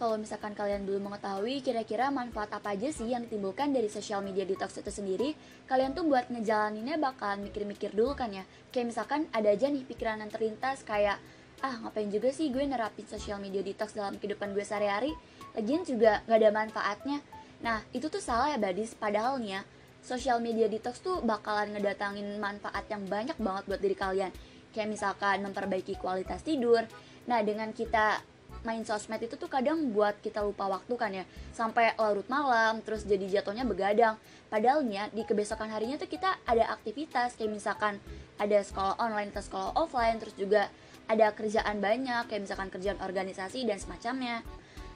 kalau 0.02 0.18
misalkan 0.18 0.58
kalian 0.58 0.82
belum 0.82 1.14
mengetahui 1.14 1.62
kira-kira 1.62 2.10
manfaat 2.10 2.50
apa 2.50 2.74
aja 2.74 2.90
sih 2.90 3.14
yang 3.14 3.22
ditimbulkan 3.22 3.70
dari 3.70 3.86
social 3.86 4.26
media 4.26 4.50
detox 4.50 4.82
itu 4.82 4.90
sendiri, 4.90 5.38
kalian 5.70 5.94
tuh 5.94 6.10
buat 6.10 6.26
ngejalaninnya 6.34 6.98
bakalan 6.98 7.46
mikir-mikir 7.46 7.94
dulu 7.94 8.18
kan 8.18 8.34
ya. 8.34 8.42
Kayak 8.74 8.98
misalkan 8.98 9.30
ada 9.30 9.54
aja 9.54 9.70
nih 9.70 9.86
pikiran 9.86 10.26
yang 10.26 10.34
terlintas 10.34 10.82
kayak, 10.82 11.22
ah 11.62 11.78
ngapain 11.86 12.10
juga 12.10 12.34
sih 12.34 12.50
gue 12.50 12.66
nerapin 12.66 13.06
social 13.06 13.38
media 13.38 13.62
detox 13.62 13.94
dalam 13.94 14.18
kehidupan 14.18 14.58
gue 14.58 14.66
sehari-hari, 14.66 15.14
lagian 15.54 15.86
juga 15.86 16.26
gak 16.26 16.38
ada 16.42 16.50
manfaatnya. 16.50 17.22
Nah, 17.62 17.86
itu 17.94 18.10
tuh 18.10 18.18
salah 18.26 18.50
ya 18.50 18.58
badis, 18.58 18.98
padahal 18.98 19.38
nih 19.38 19.54
ya, 19.54 19.62
social 20.02 20.42
media 20.42 20.66
detox 20.66 21.06
tuh 21.06 21.22
bakalan 21.22 21.78
ngedatangin 21.78 22.42
manfaat 22.42 22.90
yang 22.90 23.06
banyak 23.06 23.38
banget 23.38 23.64
buat 23.70 23.78
diri 23.78 23.94
kalian. 23.94 24.34
Kayak 24.74 24.98
misalkan 24.98 25.46
memperbaiki 25.46 26.02
kualitas 26.02 26.42
tidur. 26.42 26.90
Nah, 27.30 27.46
dengan 27.46 27.70
kita 27.70 28.31
main 28.62 28.86
sosmed 28.86 29.21
itu 29.21 29.34
tuh 29.38 29.50
kadang 29.50 29.89
buat 29.89 30.17
kita 30.21 30.41
lupa 30.45 30.69
waktu 30.69 30.93
kan 30.93 31.12
ya 31.12 31.26
sampai 31.52 31.97
larut 31.97 32.26
malam 32.30 32.82
terus 32.86 33.06
jadi 33.06 33.41
jatuhnya 33.41 33.65
begadang 33.65 34.15
padahalnya 34.54 35.10
di 35.10 35.26
kebesokan 35.26 35.74
harinya 35.74 35.97
tuh 35.97 36.10
kita 36.10 36.38
ada 36.45 36.69
aktivitas 36.74 37.38
kayak 37.38 37.52
misalkan 37.52 37.97
ada 38.38 38.62
sekolah 38.62 39.02
online 39.02 39.34
atau 39.34 39.43
sekolah 39.43 39.69
offline 39.78 40.21
terus 40.21 40.38
juga 40.38 40.69
ada 41.10 41.34
kerjaan 41.34 41.82
banyak 41.82 42.30
kayak 42.30 42.41
misalkan 42.45 42.69
kerjaan 42.69 43.02
organisasi 43.02 43.65
dan 43.65 43.82
semacamnya 43.82 44.45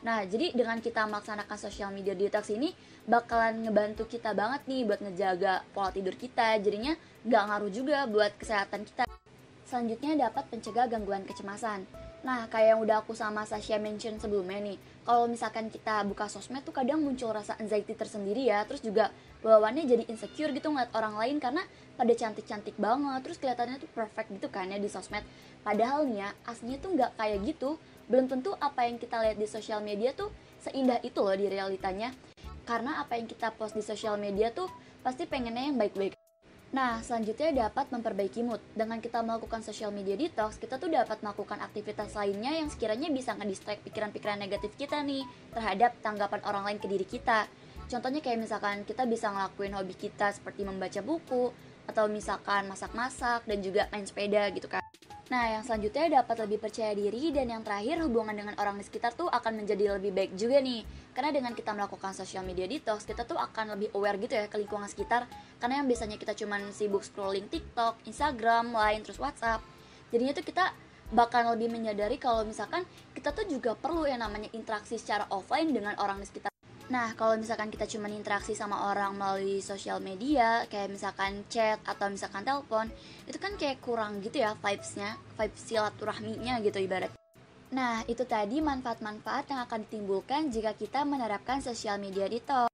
Nah, 0.05 0.21
jadi 0.21 0.53
dengan 0.53 0.77
kita 0.77 1.09
melaksanakan 1.09 1.57
social 1.57 1.89
media 1.89 2.13
detox 2.13 2.53
ini 2.53 2.77
bakalan 3.09 3.65
ngebantu 3.65 4.05
kita 4.05 4.37
banget 4.37 4.61
nih 4.69 4.85
buat 4.85 5.01
ngejaga 5.01 5.65
pola 5.73 5.89
tidur 5.89 6.13
kita. 6.13 6.61
Jadinya 6.61 6.93
nggak 7.25 7.43
ngaruh 7.49 7.71
juga 7.73 8.05
buat 8.05 8.37
kesehatan 8.37 8.85
kita. 8.85 9.09
Selanjutnya 9.65 10.29
dapat 10.29 10.45
pencegah 10.53 10.85
gangguan 10.85 11.25
kecemasan. 11.25 12.04
Nah, 12.25 12.49
kayak 12.49 12.73
yang 12.73 12.81
udah 12.81 13.05
aku 13.05 13.13
sama 13.13 13.45
Sasha 13.45 13.77
mention 13.77 14.17
sebelumnya 14.17 14.57
nih, 14.57 14.81
kalau 15.05 15.29
misalkan 15.29 15.69
kita 15.69 16.01
buka 16.09 16.25
sosmed 16.25 16.65
tuh 16.65 16.73
kadang 16.73 16.97
muncul 16.97 17.29
rasa 17.29 17.53
anxiety 17.61 17.93
tersendiri 17.93 18.49
ya, 18.49 18.65
terus 18.65 18.81
juga 18.81 19.13
bawaannya 19.45 19.85
jadi 19.85 20.03
insecure 20.09 20.49
gitu 20.49 20.73
ngeliat 20.73 20.89
orang 20.97 21.21
lain 21.21 21.37
karena 21.37 21.61
pada 21.93 22.09
cantik-cantik 22.17 22.81
banget, 22.81 23.21
terus 23.21 23.37
kelihatannya 23.37 23.77
tuh 23.77 23.89
perfect 23.93 24.33
gitu 24.33 24.49
kan 24.49 24.73
ya 24.73 24.81
di 24.81 24.89
sosmed. 24.89 25.21
Padahal 25.61 26.09
nih 26.09 26.25
ya, 26.25 26.29
aslinya 26.49 26.81
tuh 26.81 26.97
nggak 26.97 27.11
kayak 27.13 27.39
gitu. 27.45 27.77
Belum 28.09 28.25
tentu 28.25 28.57
apa 28.57 28.89
yang 28.89 28.97
kita 28.97 29.21
lihat 29.21 29.37
di 29.37 29.45
sosial 29.45 29.85
media 29.85 30.09
tuh 30.17 30.33
seindah 30.65 30.97
itu 31.05 31.21
loh 31.21 31.37
di 31.37 31.45
realitanya. 31.45 32.09
Karena 32.65 33.05
apa 33.05 33.21
yang 33.21 33.29
kita 33.29 33.53
post 33.53 33.77
di 33.77 33.85
sosial 33.85 34.17
media 34.17 34.49
tuh 34.49 34.65
pasti 35.05 35.29
pengennya 35.29 35.69
yang 35.69 35.77
baik-baik 35.77 36.17
Nah, 36.75 36.99
selanjutnya 36.99 37.71
dapat 37.71 37.87
memperbaiki 37.87 38.43
mood. 38.43 38.59
Dengan 38.75 38.99
kita 38.99 39.23
melakukan 39.23 39.63
social 39.63 39.95
media 39.95 40.19
detox, 40.19 40.59
kita 40.59 40.75
tuh 40.75 40.91
dapat 40.91 41.23
melakukan 41.23 41.63
aktivitas 41.63 42.11
lainnya 42.19 42.51
yang 42.51 42.67
sekiranya 42.67 43.07
bisa 43.15 43.31
ngedistract 43.31 43.79
pikiran-pikiran 43.87 44.35
negatif 44.35 44.75
kita 44.75 44.99
nih 44.99 45.23
terhadap 45.55 45.95
tanggapan 46.03 46.43
orang 46.43 46.67
lain 46.67 46.79
ke 46.83 46.91
diri 46.91 47.07
kita. 47.07 47.47
Contohnya 47.87 48.19
kayak 48.19 48.43
misalkan 48.43 48.83
kita 48.83 49.07
bisa 49.07 49.31
ngelakuin 49.31 49.71
hobi 49.71 49.95
kita 49.95 50.35
seperti 50.35 50.67
membaca 50.67 50.99
buku, 50.99 51.55
atau 51.87 52.11
misalkan 52.11 52.67
masak-masak 52.67 53.47
dan 53.47 53.63
juga 53.63 53.87
main 53.95 54.03
sepeda 54.03 54.43
gitu 54.51 54.67
kan. 54.67 54.83
Nah, 55.25 55.57
yang 55.57 55.65
selanjutnya 55.65 56.21
dapat 56.21 56.45
lebih 56.45 56.61
percaya 56.61 56.93
diri 56.93 57.33
dan 57.33 57.49
yang 57.49 57.65
terakhir 57.65 57.97
hubungan 58.05 58.37
dengan 58.37 58.53
orang 58.61 58.77
di 58.77 58.85
sekitar 58.85 59.17
tuh 59.17 59.25
akan 59.25 59.65
menjadi 59.65 59.97
lebih 59.97 60.13
baik 60.13 60.37
juga 60.37 60.61
nih. 60.61 60.85
Karena 61.17 61.33
dengan 61.33 61.57
kita 61.57 61.73
melakukan 61.73 62.13
social 62.13 62.45
media 62.45 62.69
detox, 62.69 63.09
kita 63.09 63.25
tuh 63.25 63.33
akan 63.33 63.73
lebih 63.73 63.89
aware 63.97 64.21
gitu 64.21 64.37
ya 64.37 64.45
ke 64.45 64.61
lingkungan 64.61 64.85
sekitar. 64.85 65.25
Karena 65.57 65.81
yang 65.81 65.89
biasanya 65.89 66.21
kita 66.21 66.37
cuman 66.37 66.69
sibuk 66.69 67.01
scrolling 67.01 67.49
TikTok, 67.49 68.05
Instagram, 68.05 68.69
Line, 68.69 69.01
terus 69.01 69.17
WhatsApp. 69.17 69.65
Jadinya 70.13 70.37
tuh 70.37 70.45
kita 70.45 70.69
bakal 71.09 71.57
lebih 71.57 71.73
menyadari 71.73 72.21
kalau 72.21 72.45
misalkan 72.45 72.85
kita 73.17 73.33
tuh 73.33 73.49
juga 73.49 73.73
perlu 73.73 74.05
yang 74.05 74.21
namanya 74.21 74.53
interaksi 74.53 75.01
secara 75.01 75.25
offline 75.33 75.73
dengan 75.73 75.97
orang 75.97 76.21
di 76.21 76.29
sekitar. 76.29 76.54
Nah, 76.85 77.17
kalau 77.17 77.33
misalkan 77.33 77.73
kita 77.73 77.89
cuma 77.89 78.05
interaksi 78.13 78.53
sama 78.53 78.93
orang 78.93 79.17
melalui 79.17 79.57
sosial 79.57 79.97
media, 79.97 80.69
kayak 80.69 80.93
misalkan 80.93 81.41
chat 81.49 81.81
atau 81.81 82.13
misalkan 82.13 82.45
telepon, 82.45 82.93
itu 83.25 83.41
kan 83.41 83.57
kayak 83.57 83.81
kurang 83.81 84.21
gitu 84.21 84.45
ya 84.45 84.53
vibes-nya, 84.61 85.17
vibes 85.33 85.65
silaturahminya 85.65 86.61
gitu 86.61 86.77
ibarat. 86.77 87.09
Nah, 87.73 88.05
itu 88.05 88.21
tadi 88.29 88.61
manfaat-manfaat 88.61 89.49
yang 89.49 89.65
akan 89.65 89.89
ditimbulkan 89.89 90.53
jika 90.53 90.77
kita 90.77 91.01
menerapkan 91.01 91.57
sosial 91.57 91.97
media 91.97 92.29
detox. 92.29 92.69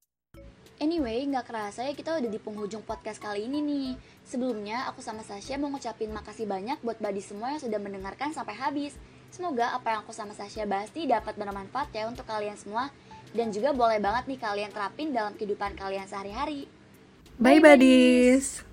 Anyway, 0.83 1.23
nggak 1.31 1.47
kerasa 1.47 1.87
ya 1.87 1.95
kita 1.95 2.19
udah 2.19 2.27
di 2.27 2.41
penghujung 2.41 2.83
podcast 2.83 3.23
kali 3.23 3.47
ini 3.47 3.63
nih. 3.63 3.89
Sebelumnya, 4.27 4.91
aku 4.91 4.99
sama 4.99 5.23
Sasha 5.23 5.55
mau 5.55 5.71
ngucapin 5.71 6.11
makasih 6.11 6.51
banyak 6.51 6.83
buat 6.83 6.99
badi 6.99 7.23
semua 7.23 7.55
yang 7.55 7.63
sudah 7.63 7.79
mendengarkan 7.79 8.35
sampai 8.35 8.59
habis. 8.59 8.91
Semoga 9.31 9.71
apa 9.71 9.95
yang 9.95 9.99
aku 10.03 10.11
sama 10.11 10.35
Sasha 10.35 10.67
bahas 10.67 10.91
dapat 10.91 11.39
bermanfaat 11.39 11.95
ya 11.95 12.11
untuk 12.11 12.27
kalian 12.27 12.59
semua 12.59 12.91
dan 13.31 13.51
juga 13.51 13.71
boleh 13.71 13.99
banget 13.99 14.27
nih 14.27 14.39
kalian 14.39 14.71
terapin 14.71 15.15
dalam 15.15 15.33
kehidupan 15.35 15.75
kalian 15.75 16.07
sehari-hari. 16.07 16.67
Bye, 17.39 17.57
Bye 17.57 17.75
buddies. 17.75 18.70